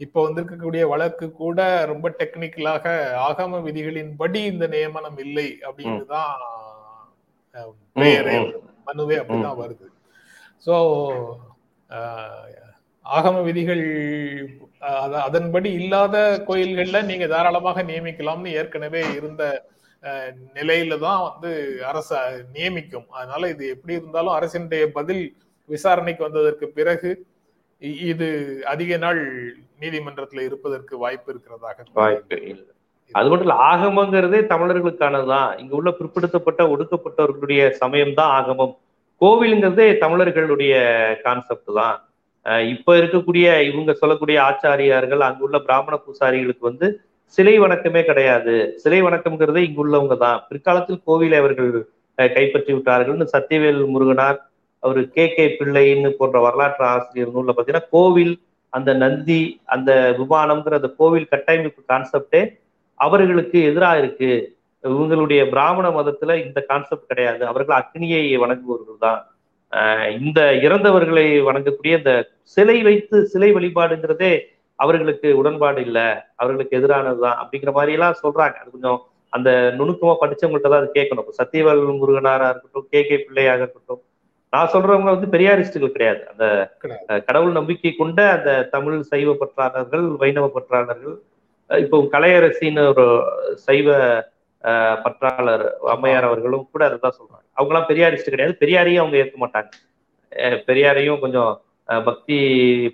இப்போ 0.00 0.18
வந்திருக்கக்கூடிய 0.26 0.82
வழக்கு 0.92 1.26
கூட 1.42 1.60
ரொம்ப 1.92 2.06
டெக்னிக்கலாக 2.20 2.86
ஆகம 3.28 3.60
விதிகளின்படி 3.66 4.40
இந்த 4.52 4.64
நியமனம் 4.74 5.18
இல்லை 5.24 5.48
அப்படின்னு 5.68 6.04
தான் 6.14 6.34
பெயரே 8.00 8.36
மனுவே 8.88 9.16
அப்படிதான் 9.20 9.60
வருது. 9.62 9.86
ஸோ 10.66 10.74
ஆகம 13.06 13.36
விதிகள் 13.48 13.84
அதன்படி 15.26 15.68
இல்லாத 15.80 16.16
கோயில்கள்ல 16.48 16.98
நீங்க 17.10 17.26
தாராளமாக 17.34 17.82
நியமிக்கலாம்னு 17.90 18.54
ஏற்கனவே 18.60 19.02
இருந்த 19.18 19.44
நிலையில 20.58 20.96
தான் 21.04 21.22
வந்து 21.28 21.50
அரசு 21.90 22.16
நியமிக்கும். 22.56 23.06
அதனால 23.18 23.48
இது 23.54 23.64
எப்படி 23.74 23.98
இருந்தாலும் 23.98 24.36
அரசினுடைய 24.38 24.84
பதில் 24.98 25.22
விசாரணைக்கு 25.68 26.22
வந்ததற்கு 26.26 26.66
பிறகு 26.78 27.10
இது 28.12 28.28
அதிக 28.72 28.96
நாள் 29.04 29.20
நீதிமன்றத்துல 29.82 30.44
இருப்பதற்கு 30.48 30.94
வாய்ப்பு 31.04 31.30
இருக்கிறதாக 31.32 31.84
வாய்ப்பு 32.00 32.36
அது 33.14 33.28
மட்டும் 33.30 33.46
இல்ல 33.48 33.56
ஆகமங்கிறதே 33.72 34.40
தமிழர்களுக்கானதுதான். 34.52 35.50
இங்க 35.60 35.72
உள்ள 35.78 35.90
பிற்படுத்தப்பட்ட 35.98 36.62
ஒடுக்கப்பட்டவர்களுடைய 36.72 37.62
சமயம் 37.82 38.16
தான் 38.18 38.32
ஆகமம். 38.38 38.74
கோவிலுங்கிறதே 39.20 39.86
தமிழர்களுடைய 40.02 40.74
கான்செப்ட் 41.24 41.70
தான். 41.80 41.96
இப்ப 42.72 42.96
இருக்கக்கூடிய 42.98 43.46
இவங்க 43.62 43.92
சொல்லக்கூடிய 43.92 44.38
ஆச்சாரியார்கள் 44.42 45.22
அங்குள்ள 45.28 45.58
பிராமண 45.58 45.94
பூசாரிகளுக்கு 45.96 46.60
வந்து 46.60 46.86
சிலை 47.38 47.58
வணக்கமே 47.58 48.04
கிடையாது. 48.04 48.54
சிலை 48.76 49.02
வணக்கம்ங்கிறதே 49.02 49.62
இங்குள்ளவங்க 49.68 50.16
தான். 50.16 50.44
பிற்காலத்தில் 50.48 51.00
கோவிலை 51.06 51.38
அவர்கள் 51.38 51.72
கைப்பற்றி 52.14 52.72
விட்டார்கள்னு 52.72 53.26
சத்தியவேல் 53.32 53.82
முருகனார் 53.86 54.38
அவர் 54.82 55.00
கே. 55.08 55.24
கே. 55.34 55.56
பிள்ளைன்னு 55.60 56.10
போன்ற 56.10 56.40
வரலாற்று 56.40 56.84
ஆசிரியர் 56.84 57.32
நூலில் 57.32 57.54
பார்த்தீங்கன்னா 57.56 57.88
கோவில் 57.90 58.34
அந்த 58.72 58.94
நந்தி 58.94 59.40
அந்த 59.64 59.90
விமானம்ங்கிற 60.18 60.74
அந்த 60.80 60.90
கோவில் 60.96 61.28
கட்டமைப்பு 61.28 61.82
கான்செப்டே 61.92 62.42
அவர்களுக்கு 63.00 63.58
எதிராக 63.62 63.98
இருக்கு. 63.98 64.30
இவங்களுடைய 64.84 65.48
பிராமண 65.50 65.86
மதத்துல 65.88 66.44
இந்த 66.46 66.60
கான்செப்ட் 66.68 67.06
கிடையாது. 67.06 67.46
அவர்கள் 67.46 67.78
அக்னியை 67.80 68.22
வணங்குபவர்கள் 68.38 69.04
தான். 69.06 69.20
இந்த 70.20 70.40
இறந்தவர்களை 70.66 71.26
வணங்கக்கூடிய 71.48 71.92
இந்த 71.98 72.12
சிலை 72.42 72.82
வைத்து 72.82 73.26
சிலை 73.26 73.52
வழிபாடுங்கிறதே 73.54 74.32
அவர்களுக்கு 74.78 75.28
உடன்பாடு 75.36 75.80
இல்லை. 75.82 76.06
அவர்களுக்கு 76.36 76.78
எதிரானதுதான் 76.78 77.38
அப்படிங்கிற 77.40 77.72
மாதிரி 77.72 77.92
எல்லாம் 77.92 78.20
சொல்றாங்க. 78.22 78.56
அது 78.62 78.70
கொஞ்சம் 78.70 79.00
அந்த 79.32 79.50
நுணுக்கமா 79.78 80.14
படிச்சவங்கள்ட்ட 80.20 80.68
தான் 80.68 80.82
அது 80.82 80.90
கேட்கணும். 80.94 81.24
இப்போ 81.24 81.36
சத்தியவேல் 81.42 81.82
முருகனாரா 82.02 82.46
இருக்கட்டும் 82.50 82.86
கே. 82.90 83.00
கே. 83.08 83.16
பிள்ளையாக 83.18 83.58
இருக்கட்டும். 83.58 84.02
நான் 84.52 84.70
சொல்றவங்க 84.72 85.08
வந்து 85.14 85.38
பெரியாரிஸ்டுகள் 85.38 85.94
கிடையாது. 85.96 86.22
அந்த 86.30 86.44
கடவுள் 87.26 87.52
நம்பிக்கை 87.52 87.92
கொண்ட 87.92 88.20
அந்த 88.36 88.50
தமிழ் 88.74 89.00
சைவ 89.02 89.32
பற்றாளர்கள் 89.32 90.06
வைணவ 90.16 90.46
பற்றாளர்கள் 90.54 91.16
இப்போ 91.70 91.96
கலையரசின்னு 92.12 92.82
ஒரு 92.88 93.06
சைவ 93.54 93.88
பற்றாளர் 95.04 95.64
அம்மையார் 95.94 96.26
அவர்களும் 96.28 96.66
கூட 96.72 96.82
அதை 96.88 96.96
தான் 97.04 97.16
சொல்றாங்க 97.18 97.46
அவங்களாம் 97.58 97.88
பெரியாரிஸ்ட் 97.90 98.32
கிடையாது. 98.34 98.54
பெரியாரையும் 98.62 99.02
அவங்க 99.02 99.16
ஏற்க 99.22 99.36
மாட்டாங்க. 99.44 99.70
பெரியாரையும் 100.68 101.22
கொஞ்சம் 101.24 101.50
பக்தி 102.08 102.38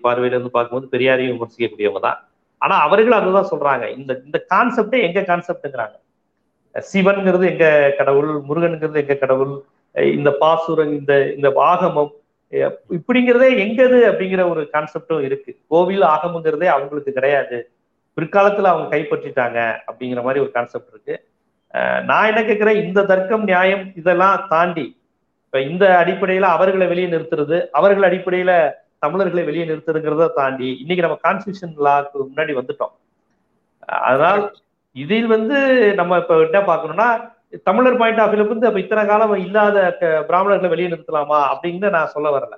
பார்வையில 0.04 0.36
இருந்து 0.36 0.56
பார்க்கும்போது 0.56 0.92
பெரியாரையும் 0.94 1.36
விமர்சிக்கக்கூடியவங்க 1.36 2.02
தான். 2.08 2.18
ஆனா 2.64 2.74
அவர்கள் 2.86 3.18
அதுதான் 3.18 3.50
சொல்றாங்க. 3.52 3.84
இந்த 3.98 4.12
இந்த 4.26 4.38
கான்செப்டே 4.52 5.00
எங்க 5.08 5.20
கான்செப்ட்ங்கிறாங்க 5.30 5.96
சிவன்கிறது 6.74 7.44
எங்க 7.52 7.66
கடவுள் 7.98 8.30
முருகனுங்கிறது 8.48 9.02
எங்க 9.04 9.16
கடவுள் 9.22 9.52
இந்த 10.18 10.30
பாசுரம் 10.42 10.94
இந்த 11.00 11.12
இந்த 11.36 11.48
ஆகமம் 11.70 12.12
இப்படிங்கிறதே 12.96 13.48
எங்கது 13.64 13.98
அப்படிங்கிற 14.08 14.42
ஒரு 14.52 14.62
கான்செப்டும் 14.74 15.24
இருக்கு. 15.28 15.50
கோவில் 15.72 16.04
ஆகமங்கிறதே 16.14 16.68
அவங்களுக்கு 16.74 17.12
கிடையாது. 17.18 17.58
பிற்காலத்துல 18.16 18.70
அவங்க 18.72 18.88
கைப்பற்றிட்டாங்க 18.94 19.58
அப்படிங்கிற 19.88 20.20
மாதிரி 20.26 20.42
ஒரு 20.44 20.52
கான்செப்ட் 20.56 20.92
இருக்கு. 20.94 21.14
நான் 22.08 22.28
என்ன 22.30 22.40
கேட்கிறேன்? 22.44 22.80
இந்த 22.84 23.00
தர்க்கம் 23.10 23.44
நியாயம் 23.50 23.84
இதெல்லாம் 24.00 24.42
தாண்டி 24.52 24.86
இப்ப 25.46 25.60
இந்த 25.70 25.84
அடிப்படையில 26.02 26.46
அவர்களை 26.56 26.86
வெளியே 26.92 27.08
நிறுத்துறது 27.12 27.56
அவர்கள் 27.78 28.08
அடிப்படையில 28.08 28.52
தமிழர்களை 29.04 29.42
வெளியே 29.48 29.64
நிறுத்துறதுங்கிறத 29.70 30.26
தாண்டி 30.38 30.68
இன்னைக்கு 30.82 31.04
நம்ம 31.06 31.18
கான்ஸ்டியூஷன் 31.26 31.74
லாக்கு 31.86 32.18
முன்னாடி 32.28 32.52
வந்துட்டோம். 32.58 32.94
அதனால் 34.08 34.42
இதில் 34.96 35.28
வந்து 35.34 35.56
நம்ம 36.00 36.18
இப்ப 36.22 36.34
என்ன 36.46 36.60
பார்க்கணும்னா 36.70 37.08
தமிழர் 37.68 37.98
பாயிண்ட் 38.00 38.20
ஆஃப் 38.22 38.30
வியூல 38.32 38.46
வந்து 38.52 38.68
அப்ப 38.68 38.80
இத்தனை 38.84 39.02
காலம் 39.10 39.34
இல்லாத 39.46 39.76
பிராமணர்களை 40.30 40.70
வெளியே 40.74 40.90
நிறுத்தலாமா 40.92 41.40
அப்படின்னு 41.52 41.88
நான் 41.96 42.12
சொல்ல 42.14 42.28
வரல. 42.36 42.54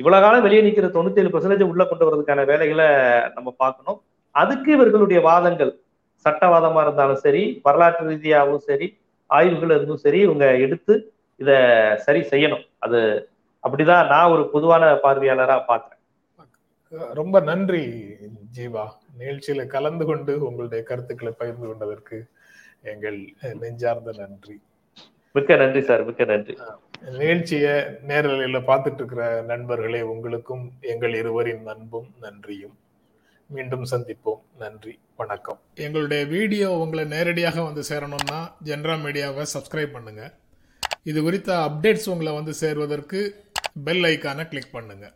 இவ்வளவு 0.00 0.24
காலம் 0.24 0.44
வெளியே 0.46 0.62
நிற்கிற 0.66 0.88
தொண்ணூத்தி 0.96 1.22
ஏழு 1.22 1.32
பர்சன்டேஜ் 1.34 1.70
உள்ள 1.72 1.82
கொண்டு 1.90 2.06
வரதுக்கான 2.08 2.44
வேலைகளை 2.52 2.88
நம்ம 3.36 3.48
பார்க்கணும். 3.62 3.98
அதுக்கு 4.34 4.70
இவர்களுடைய 4.76 5.18
வாதங்கள் 5.28 5.72
சட்டவாதமா 6.24 6.82
இருந்தாலும் 6.86 7.22
சரி 7.24 7.42
வரலாற்று 7.66 8.08
ரீதியாகவும் 8.12 8.66
சரி 8.68 8.88
ஆய்வுகள் 9.30 9.74
இருந்தும் 9.76 10.04
சரி 10.06 10.18
இவங்க 10.26 10.46
எடுத்து 10.66 10.94
இத 11.40 11.50
சரி 12.06 12.20
செய்யணும். 12.32 12.64
அது 12.84 13.00
அப்படிதான் 13.64 14.08
நான் 14.12 14.32
ஒரு 14.34 14.42
பொதுவான 14.54 14.84
பார்வையாளரா 15.04 15.56
பாக்குறேன் 15.70 16.00
ரொம்ப 17.18 17.36
நன்றி 17.48 17.82
ஜீவா. 18.56 18.84
நிகழ்ச்சியில 19.20 19.62
கலந்து 19.74 20.04
கொண்டு 20.10 20.32
உங்களுடைய 20.46 20.80
கருத்துக்களை 20.90 21.32
பகிர்ந்து 21.38 21.66
கொண்டதற்கு 21.70 22.18
எங்கள் 22.92 23.18
நெஞ்சார்ந்த 23.62 24.12
நன்றி. 24.20 24.56
மிக்க 25.34 25.56
நன்றி 25.62 25.80
சார் 25.88 26.02
மிக்க 26.08 26.24
நன்றி. 26.32 26.54
நிகழ்ச்சிய 27.20 27.66
நேரலையில 28.10 28.58
பார்த்துட்டு 28.68 29.00
இருக்கிற 29.02 29.24
நண்பர்களே 29.50 30.02
உங்களுக்கும் 30.12 30.64
எங்கள் 30.92 31.14
இருவரின் 31.20 31.66
அன்பும் 31.72 32.08
நன்றியும். 32.24 32.76
மீண்டும் 33.50 33.84
சந்திப்போம். 33.92 34.40
நன்றி. 34.62 34.94
வணக்கம். 35.16 35.58
எங்களுடைய 35.86 36.22
வீடியோ 36.34 36.68
உங்களை 36.84 37.04
நேரடியாக 37.04 37.58
வந்து 37.62 37.82
சேரணும்னா 37.90 38.38
ஜென்ரா 38.68 38.94
மீடியாவை 39.04 39.44
சப்ஸ்கிரைப் 39.54 39.94
பண்ணுங்கள் 39.96 40.32
இது 41.10 41.18
குறித்த 41.22 41.50
அப்டேட்ஸ் 41.68 42.08
உங்களை 42.12 42.32
வந்து 42.34 42.54
சேர்வதற்கு 42.62 43.20
பெல் 43.86 44.04
ஐக்கானை 44.10 44.44
கிளிக் 44.52 44.74
பண்ணுங்கள் 44.74 45.14